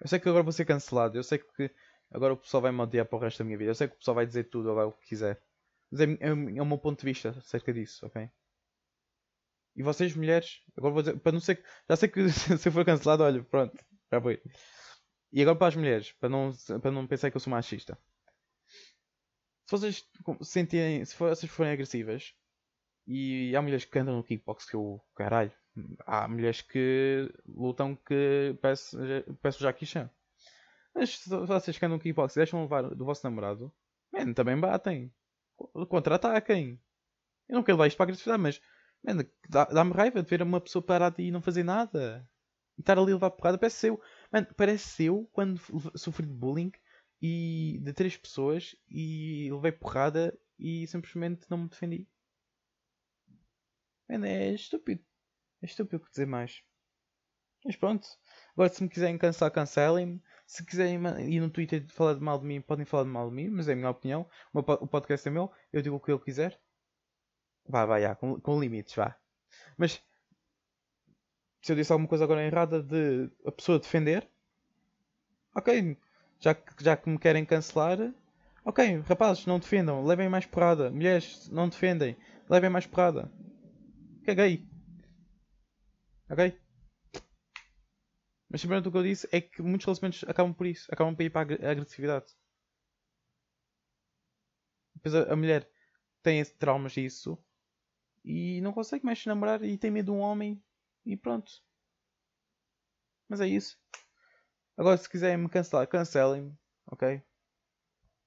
Eu 0.00 0.08
sei 0.08 0.18
que 0.20 0.28
agora 0.28 0.44
vou 0.44 0.52
ser 0.52 0.64
cancelado. 0.64 1.16
Eu 1.18 1.22
sei 1.22 1.38
que 1.38 1.70
agora 2.10 2.34
o 2.34 2.36
pessoal 2.36 2.62
vai 2.62 2.72
me 2.72 2.80
odiar 2.80 3.06
para 3.06 3.16
o 3.16 3.20
resto 3.20 3.38
da 3.38 3.44
minha 3.44 3.58
vida. 3.58 3.70
Eu 3.70 3.74
sei 3.74 3.88
que 3.88 3.94
o 3.94 3.98
pessoal 3.98 4.14
vai 4.14 4.26
dizer 4.26 4.44
tudo 4.44 4.70
agora 4.70 4.88
o 4.88 4.92
que 4.92 5.08
quiser. 5.08 5.42
Mas 5.90 6.00
é, 6.00 6.04
é, 6.04 6.28
é 6.28 6.62
o 6.62 6.66
meu 6.66 6.78
ponto 6.78 7.00
de 7.00 7.04
vista 7.04 7.30
acerca 7.30 7.72
disso, 7.72 8.06
ok? 8.06 8.30
E 9.76 9.82
vocês, 9.82 10.14
mulheres, 10.14 10.62
agora 10.76 10.92
vou 10.92 11.02
dizer, 11.02 11.18
para 11.20 11.32
não 11.32 11.40
ser. 11.40 11.64
Já 11.88 11.96
sei 11.96 12.08
que 12.08 12.28
se 12.30 12.68
eu 12.68 12.72
for 12.72 12.84
cancelado, 12.84 13.22
olha, 13.22 13.42
pronto, 13.44 13.76
já 14.10 14.20
foi. 14.20 14.42
E 15.32 15.42
agora 15.42 15.56
para 15.56 15.68
as 15.68 15.76
mulheres, 15.76 16.12
para 16.12 16.28
não, 16.28 16.52
para 16.80 16.90
não 16.90 17.06
pensar 17.06 17.30
que 17.30 17.36
eu 17.36 17.40
sou 17.40 17.50
machista. 17.50 17.98
Se 19.66 19.72
vocês 19.72 20.08
sentirem, 20.42 21.04
se 21.04 21.14
vocês 21.16 21.50
forem 21.52 21.72
agressivas, 21.72 22.34
E 23.10 23.56
há 23.56 23.62
mulheres 23.62 23.86
que 23.86 23.98
andam 23.98 24.16
no 24.16 24.22
kickbox 24.22 24.66
que 24.68 24.76
eu, 24.76 25.00
caralho. 25.16 25.50
Há 26.06 26.28
mulheres 26.28 26.60
que 26.60 27.32
lutam 27.46 27.96
que 27.96 28.54
peço, 28.60 28.98
já 29.58 29.74
Chan. 29.82 30.10
Mas 30.94 31.18
se 31.18 31.30
vocês 31.30 31.78
que 31.78 31.84
andam 31.86 31.96
no 31.96 32.02
kickbox 32.02 32.36
e 32.36 32.40
deixam 32.40 32.60
levar 32.60 32.82
do 32.82 33.06
vosso 33.06 33.24
namorado, 33.24 33.72
man, 34.12 34.34
também 34.34 34.60
batem. 34.60 35.10
Contra-ataquem. 35.88 36.78
Eu 37.48 37.54
não 37.56 37.62
quero 37.62 37.78
levar 37.78 37.86
isto 37.86 37.96
para 37.96 38.04
agressividade, 38.04 38.42
mas 38.42 38.60
man, 39.02 39.24
dá-me 39.48 39.92
raiva 39.92 40.22
de 40.22 40.28
ver 40.28 40.42
uma 40.42 40.60
pessoa 40.60 40.84
parada 40.84 41.22
e 41.22 41.30
não 41.30 41.40
fazer 41.40 41.62
nada. 41.62 42.28
E 42.76 42.82
estar 42.82 42.98
ali 42.98 43.12
a 43.12 43.14
levar 43.14 43.30
porrada. 43.30 43.56
Parece 43.56 43.86
eu. 43.86 43.98
Man, 44.30 44.44
parece 44.54 45.06
eu 45.06 45.26
quando 45.32 45.58
sofri 45.96 46.26
de 46.26 46.34
bullying 46.34 46.72
e 47.22 47.80
de 47.82 47.94
três 47.94 48.18
pessoas 48.18 48.76
e 48.86 49.48
levei 49.50 49.72
porrada 49.72 50.38
e 50.58 50.86
simplesmente 50.86 51.46
não 51.48 51.56
me 51.56 51.68
defendi. 51.70 52.06
É 54.08 54.50
estúpido. 54.52 55.04
É 55.62 55.66
estúpido 55.66 56.06
dizer 56.10 56.26
mais. 56.26 56.62
Mas 57.64 57.76
pronto. 57.76 58.08
Agora 58.52 58.68
se 58.70 58.82
me 58.82 58.88
quiserem 58.88 59.18
cancelar, 59.18 59.52
cancelem-me. 59.52 60.22
Se 60.46 60.64
quiserem 60.64 60.98
ir 61.28 61.40
no 61.40 61.50
Twitter 61.50 61.86
falar 61.88 62.14
de 62.14 62.20
mal 62.20 62.38
de 62.38 62.46
mim, 62.46 62.60
podem 62.60 62.86
falar 62.86 63.04
de 63.04 63.10
mal 63.10 63.28
de 63.28 63.34
mim, 63.34 63.48
mas 63.48 63.68
é 63.68 63.72
a 63.72 63.76
minha 63.76 63.90
opinião. 63.90 64.26
O, 64.52 64.62
podcast 64.62 65.28
é 65.28 65.30
meu, 65.30 65.52
eu 65.72 65.82
digo 65.82 65.96
o 65.96 66.00
que 66.00 66.10
eu 66.10 66.18
quiser. 66.18 66.58
Vá, 67.68 67.84
vá, 67.84 68.00
já, 68.00 68.14
com, 68.14 68.40
com 68.40 68.58
limites, 68.58 68.94
vá. 68.94 69.14
Mas 69.76 70.02
se 71.60 71.72
eu 71.72 71.76
disse 71.76 71.92
alguma 71.92 72.08
coisa 72.08 72.24
agora 72.24 72.46
errada 72.46 72.82
de 72.82 73.30
a 73.44 73.52
pessoa 73.52 73.78
defender, 73.78 74.26
ok, 75.54 75.98
já 76.40 76.54
que, 76.54 76.82
já 76.82 76.96
que 76.96 77.10
me 77.10 77.18
querem 77.18 77.44
cancelar, 77.44 77.98
ok, 78.64 79.00
rapazes, 79.00 79.44
não 79.44 79.58
defendam, 79.58 80.04
levem 80.04 80.28
mais 80.28 80.46
porrada. 80.46 80.90
Mulheres, 80.90 81.50
não 81.50 81.68
defendem, 81.68 82.16
levem 82.48 82.70
mais 82.70 82.86
porrada. 82.86 83.30
Caguei. 84.28 84.62
Ok? 86.28 86.52
Mas 88.50 88.60
simplesmente 88.60 88.88
o 88.88 88.92
que 88.92 88.98
eu 88.98 89.02
disse 89.02 89.26
é 89.32 89.40
que 89.40 89.62
muitos 89.62 89.86
relacionamentos 89.86 90.28
acabam 90.28 90.52
por 90.52 90.66
isso, 90.66 90.86
acabam 90.92 91.16
por 91.16 91.22
ir 91.22 91.30
para 91.30 91.66
a 91.66 91.70
agressividade. 91.70 92.26
Depois 94.94 95.14
a, 95.14 95.32
a 95.32 95.36
mulher 95.36 95.66
tem 96.22 96.44
traumas 96.44 96.92
disso 96.92 97.42
e 98.22 98.60
não 98.60 98.74
consegue 98.74 99.02
mais 99.02 99.18
se 99.18 99.28
namorar 99.28 99.64
e 99.64 99.78
tem 99.78 99.90
medo 99.90 100.12
de 100.12 100.18
um 100.18 100.20
homem 100.20 100.62
e 101.06 101.16
pronto. 101.16 101.62
Mas 103.30 103.40
é 103.40 103.46
isso. 103.46 103.78
Agora 104.76 104.98
se 104.98 105.08
quiserem 105.08 105.38
me 105.38 105.48
cancelar, 105.48 105.88
cancelem-me, 105.88 106.54
ok? 106.86 107.22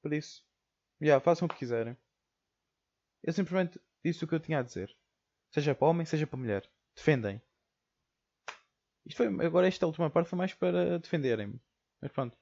Por 0.02 0.14
isso, 0.14 0.44
já, 1.00 1.06
yeah, 1.06 1.24
façam 1.24 1.46
o 1.48 1.50
que 1.52 1.60
quiserem. 1.60 1.96
Eu 3.24 3.34
simplesmente 3.34 3.80
disse 4.04 4.24
o 4.24 4.28
que 4.28 4.34
eu 4.34 4.40
tinha 4.40 4.60
a 4.60 4.64
dizer. 4.64 4.96
Seja 5.52 5.76
para 5.76 5.88
homem, 5.88 6.06
seja 6.06 6.26
para 6.26 6.40
mulher. 6.40 6.70
Defendem. 6.96 7.42
Isto 9.06 9.18
foi, 9.18 9.46
agora 9.46 9.68
esta 9.68 9.86
última 9.86 10.10
parte 10.10 10.30
foi 10.30 10.38
mais 10.38 10.54
para 10.54 11.00
defenderem-me. 11.00 11.60
Mas 12.02 12.12
pronto. 12.12 12.38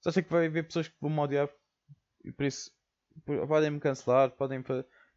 Só 0.00 0.10
sei 0.10 0.22
que 0.22 0.30
vai 0.30 0.46
haver 0.46 0.64
pessoas 0.64 0.88
que 0.88 0.96
vão 1.00 1.10
me 1.10 1.20
odiar. 1.20 1.48
E 2.24 2.32
por 2.32 2.44
isso 2.44 2.72
podem 3.24 3.70
me 3.70 3.80
cancelar, 3.80 4.30
podem, 4.30 4.62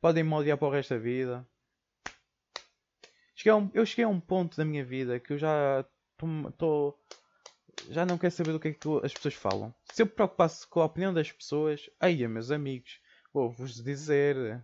podem 0.01 0.23
me 0.23 0.33
odiar 0.33 0.57
para 0.57 0.67
o 0.67 0.71
resto 0.71 0.93
da 0.93 0.99
vida. 0.99 1.47
Cheguei 3.35 3.53
um, 3.53 3.71
eu 3.73 3.85
cheguei 3.85 4.05
a 4.05 4.09
um 4.09 4.19
ponto 4.19 4.57
da 4.57 4.65
minha 4.65 4.83
vida 4.83 5.19
que 5.19 5.33
eu 5.33 5.37
já 5.37 5.85
estou. 6.49 6.99
Já 7.89 8.05
não 8.05 8.17
quero 8.17 8.33
saber 8.33 8.51
do 8.51 8.59
que 8.59 8.69
é 8.69 8.73
que 8.73 8.87
as 9.03 9.13
pessoas 9.13 9.33
falam. 9.33 9.73
Se 9.91 10.01
eu 10.01 10.05
me 10.05 10.11
preocupasse 10.11 10.67
com 10.67 10.81
a 10.81 10.85
opinião 10.85 11.13
das 11.13 11.31
pessoas, 11.31 11.89
aí, 11.99 12.25
meus 12.27 12.51
amigos, 12.51 12.99
vou-vos 13.33 13.83
dizer. 13.83 14.63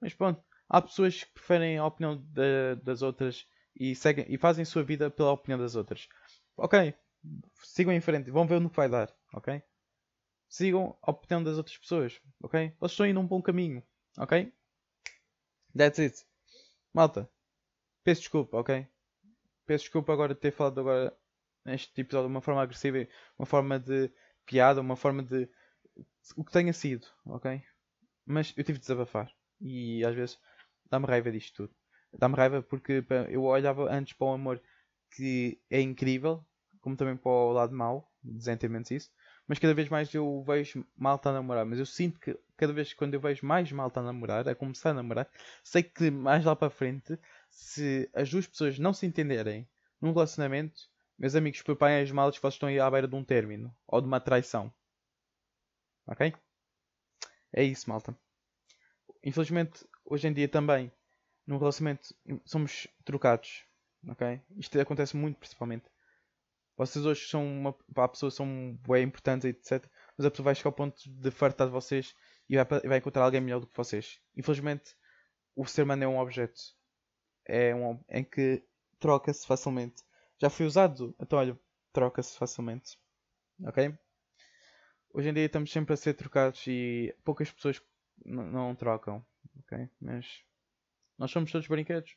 Mas 0.00 0.12
pronto, 0.12 0.42
há 0.68 0.82
pessoas 0.82 1.24
que 1.24 1.32
preferem 1.32 1.78
a 1.78 1.86
opinião 1.86 2.16
de, 2.16 2.76
das 2.82 3.02
outras 3.02 3.46
e, 3.74 3.94
seguem, 3.94 4.26
e 4.28 4.38
fazem 4.38 4.64
sua 4.64 4.82
vida 4.82 5.10
pela 5.10 5.32
opinião 5.32 5.58
das 5.58 5.74
outras. 5.74 6.08
Ok, 6.56 6.94
sigam 7.62 7.92
em 7.92 8.00
frente, 8.00 8.30
vão 8.30 8.46
ver 8.46 8.60
no 8.60 8.70
que 8.70 8.76
vai 8.76 8.88
dar, 8.88 9.14
ok? 9.32 9.62
Sigam 10.48 10.96
a 11.02 11.10
opinião 11.10 11.42
das 11.42 11.58
outras 11.58 11.76
pessoas, 11.76 12.20
ok? 12.42 12.72
Vocês 12.78 12.92
estão 12.92 13.06
indo 13.06 13.20
um 13.20 13.26
bom 13.26 13.42
caminho, 13.42 13.82
ok? 14.18 14.52
That's 15.76 15.98
it. 15.98 16.24
Malta, 16.94 17.28
peço 18.02 18.22
desculpa, 18.22 18.56
ok? 18.58 18.86
Peço 19.66 19.84
desculpa 19.84 20.12
agora 20.12 20.34
de 20.34 20.40
ter 20.40 20.52
falado 20.52 20.80
agora 20.80 21.16
neste 21.64 22.00
episódio 22.00 22.28
de 22.28 22.34
uma 22.34 22.40
forma 22.40 22.62
agressiva, 22.62 23.06
uma 23.38 23.44
forma 23.44 23.78
de 23.78 24.10
piada, 24.46 24.80
uma 24.80 24.96
forma 24.96 25.22
de 25.22 25.48
o 26.36 26.44
que 26.44 26.52
tenha 26.52 26.72
sido, 26.72 27.06
ok? 27.26 27.62
Mas 28.24 28.54
eu 28.56 28.64
tive 28.64 28.78
de 28.78 28.82
desabafar 28.82 29.30
e 29.60 30.04
às 30.04 30.14
vezes 30.14 30.38
dá-me 30.90 31.06
raiva 31.06 31.30
disto 31.30 31.54
tudo. 31.54 31.74
Dá-me 32.18 32.34
raiva 32.34 32.62
porque 32.62 33.04
eu 33.28 33.44
olhava 33.44 33.90
antes 33.92 34.12
para 34.14 34.26
o 34.26 34.32
amor 34.32 34.60
que 35.14 35.60
é 35.70 35.80
incrível, 35.80 36.44
como 36.80 36.96
também 36.96 37.16
para 37.16 37.30
o 37.30 37.52
lado 37.52 37.74
mau, 37.74 38.10
desentendimentos 38.22 38.90
isso, 38.90 39.10
mas 39.46 39.58
cada 39.58 39.74
vez 39.74 39.88
mais 39.88 40.12
eu 40.14 40.42
vejo 40.46 40.84
malta 40.96 41.30
a 41.30 41.32
namorar. 41.32 41.64
Mas 41.64 41.78
eu 41.78 41.86
sinto 41.86 42.18
que 42.18 42.36
cada 42.56 42.72
vez 42.72 42.92
quando 42.92 43.14
eu 43.14 43.20
vejo 43.20 43.46
mais 43.46 43.70
malta 43.70 44.00
a 44.00 44.02
namorar, 44.02 44.48
a 44.48 44.54
começar 44.54 44.90
a 44.90 44.94
namorar, 44.94 45.28
sei 45.62 45.82
que 45.82 46.10
mais 46.10 46.44
lá 46.44 46.56
para 46.56 46.70
frente, 46.70 47.18
se 47.50 48.10
as 48.14 48.30
duas 48.30 48.46
pessoas 48.46 48.78
não 48.78 48.92
se 48.92 49.06
entenderem 49.06 49.68
num 50.00 50.12
relacionamento, 50.12 50.88
meus 51.18 51.34
amigos, 51.34 51.62
preparem 51.62 52.02
as 52.02 52.10
malas 52.10 52.36
que 52.36 52.42
vocês 52.42 52.54
estão 52.54 52.68
aí 52.68 52.78
à 52.78 52.90
beira 52.90 53.08
de 53.08 53.14
um 53.14 53.24
término 53.24 53.74
ou 53.86 54.00
de 54.00 54.06
uma 54.06 54.20
traição. 54.20 54.72
Ok? 56.06 56.34
É 57.52 57.62
isso, 57.62 57.88
malta. 57.88 58.16
Infelizmente, 59.24 59.84
hoje 60.06 60.28
em 60.28 60.32
dia 60.32 60.48
também 60.48 60.92
num 61.46 61.58
relacionamento 61.58 62.14
somos 62.44 62.88
trocados. 63.04 63.64
Ok? 64.08 64.40
Isto 64.56 64.80
acontece 64.80 65.16
muito 65.16 65.38
principalmente. 65.38 65.84
Vocês 66.76 67.06
hoje 67.06 67.26
são 67.26 67.44
uma. 67.44 67.72
Para 67.72 68.04
a 68.04 68.08
pessoa 68.08 68.30
são 68.30 68.78
bem 68.86 69.04
importantes, 69.04 69.44
etc. 69.46 69.88
Mas 70.16 70.26
a 70.26 70.30
pessoa 70.30 70.44
vai 70.44 70.54
chegar 70.54 70.68
ao 70.68 70.74
ponto 70.74 71.00
de 71.06 71.30
fartar 71.30 71.66
de 71.66 71.72
vocês 71.72 72.14
e 72.48 72.56
vai, 72.56 72.80
vai 72.80 72.98
encontrar 72.98 73.24
alguém 73.24 73.40
melhor 73.40 73.60
do 73.60 73.66
que 73.66 73.76
vocês. 73.76 74.20
Infelizmente, 74.36 74.94
o 75.54 75.66
ser 75.66 75.82
humano 75.82 76.04
é 76.04 76.08
um 76.08 76.18
objeto. 76.18 76.60
É 77.46 77.74
um 77.74 77.98
em 78.08 78.24
que 78.24 78.62
troca-se 78.98 79.46
facilmente. 79.46 80.02
Já 80.38 80.50
foi 80.50 80.66
usado, 80.66 81.14
então 81.18 81.38
olha, 81.38 81.58
troca-se 81.92 82.36
facilmente. 82.36 82.98
Ok? 83.64 83.94
Hoje 85.14 85.30
em 85.30 85.32
dia 85.32 85.46
estamos 85.46 85.72
sempre 85.72 85.94
a 85.94 85.96
ser 85.96 86.12
trocados 86.12 86.62
e 86.66 87.14
poucas 87.24 87.50
pessoas 87.50 87.80
não 88.24 88.74
trocam. 88.74 89.24
Ok? 89.60 89.88
Mas 90.00 90.44
nós 91.18 91.30
somos 91.30 91.50
todos 91.50 91.66
brinquedos. 91.66 92.16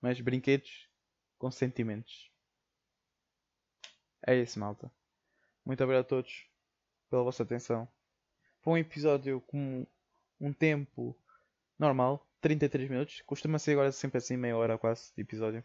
Mas 0.00 0.20
brinquedos 0.20 0.88
com 1.38 1.50
sentimentos. 1.50 2.30
É 4.26 4.34
isso, 4.34 4.58
malta. 4.58 4.90
Muito 5.64 5.82
obrigado 5.82 6.04
a 6.04 6.08
todos 6.08 6.48
pela 7.10 7.22
vossa 7.22 7.42
atenção. 7.42 7.88
Foi 8.60 8.74
um 8.74 8.78
episódio 8.78 9.40
com 9.42 9.86
um 10.40 10.52
tempo 10.52 11.18
normal, 11.78 12.26
33 12.40 12.88
minutos. 12.88 13.22
Costuma 13.22 13.58
ser 13.58 13.72
agora 13.72 13.92
sempre 13.92 14.18
assim, 14.18 14.36
meia 14.36 14.56
hora 14.56 14.78
quase 14.78 15.14
de 15.14 15.22
episódio. 15.22 15.64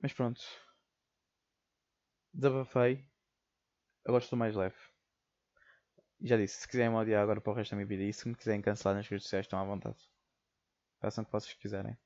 Mas 0.00 0.12
pronto. 0.12 0.40
Desabafei. 2.32 3.06
Agora 4.04 4.22
estou 4.22 4.38
mais 4.38 4.54
leve 4.56 4.91
já 6.22 6.36
disse, 6.36 6.60
se 6.60 6.68
quiserem 6.68 6.90
me 6.90 6.96
odiar 6.96 7.22
agora 7.22 7.40
para 7.40 7.52
o 7.52 7.54
resto 7.54 7.72
da 7.72 7.76
minha 7.76 7.86
vida 7.86 8.02
e 8.02 8.12
se 8.12 8.28
me 8.28 8.34
quiserem 8.34 8.62
cancelar 8.62 8.96
nas 8.96 9.08
redes 9.08 9.24
sociais, 9.24 9.46
estão 9.46 9.58
à 9.58 9.64
vontade. 9.64 9.98
Façam 11.00 11.22
o 11.22 11.26
que 11.26 11.32
vocês 11.32 11.54
quiserem. 11.54 11.96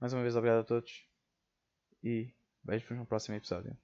Mais 0.00 0.12
uma 0.12 0.22
vez, 0.22 0.36
obrigado 0.36 0.60
a 0.60 0.64
todos 0.64 1.06
e 2.02 2.34
vejo-vos 2.64 2.98
no 2.98 3.06
próximo 3.06 3.36
episódio. 3.36 3.76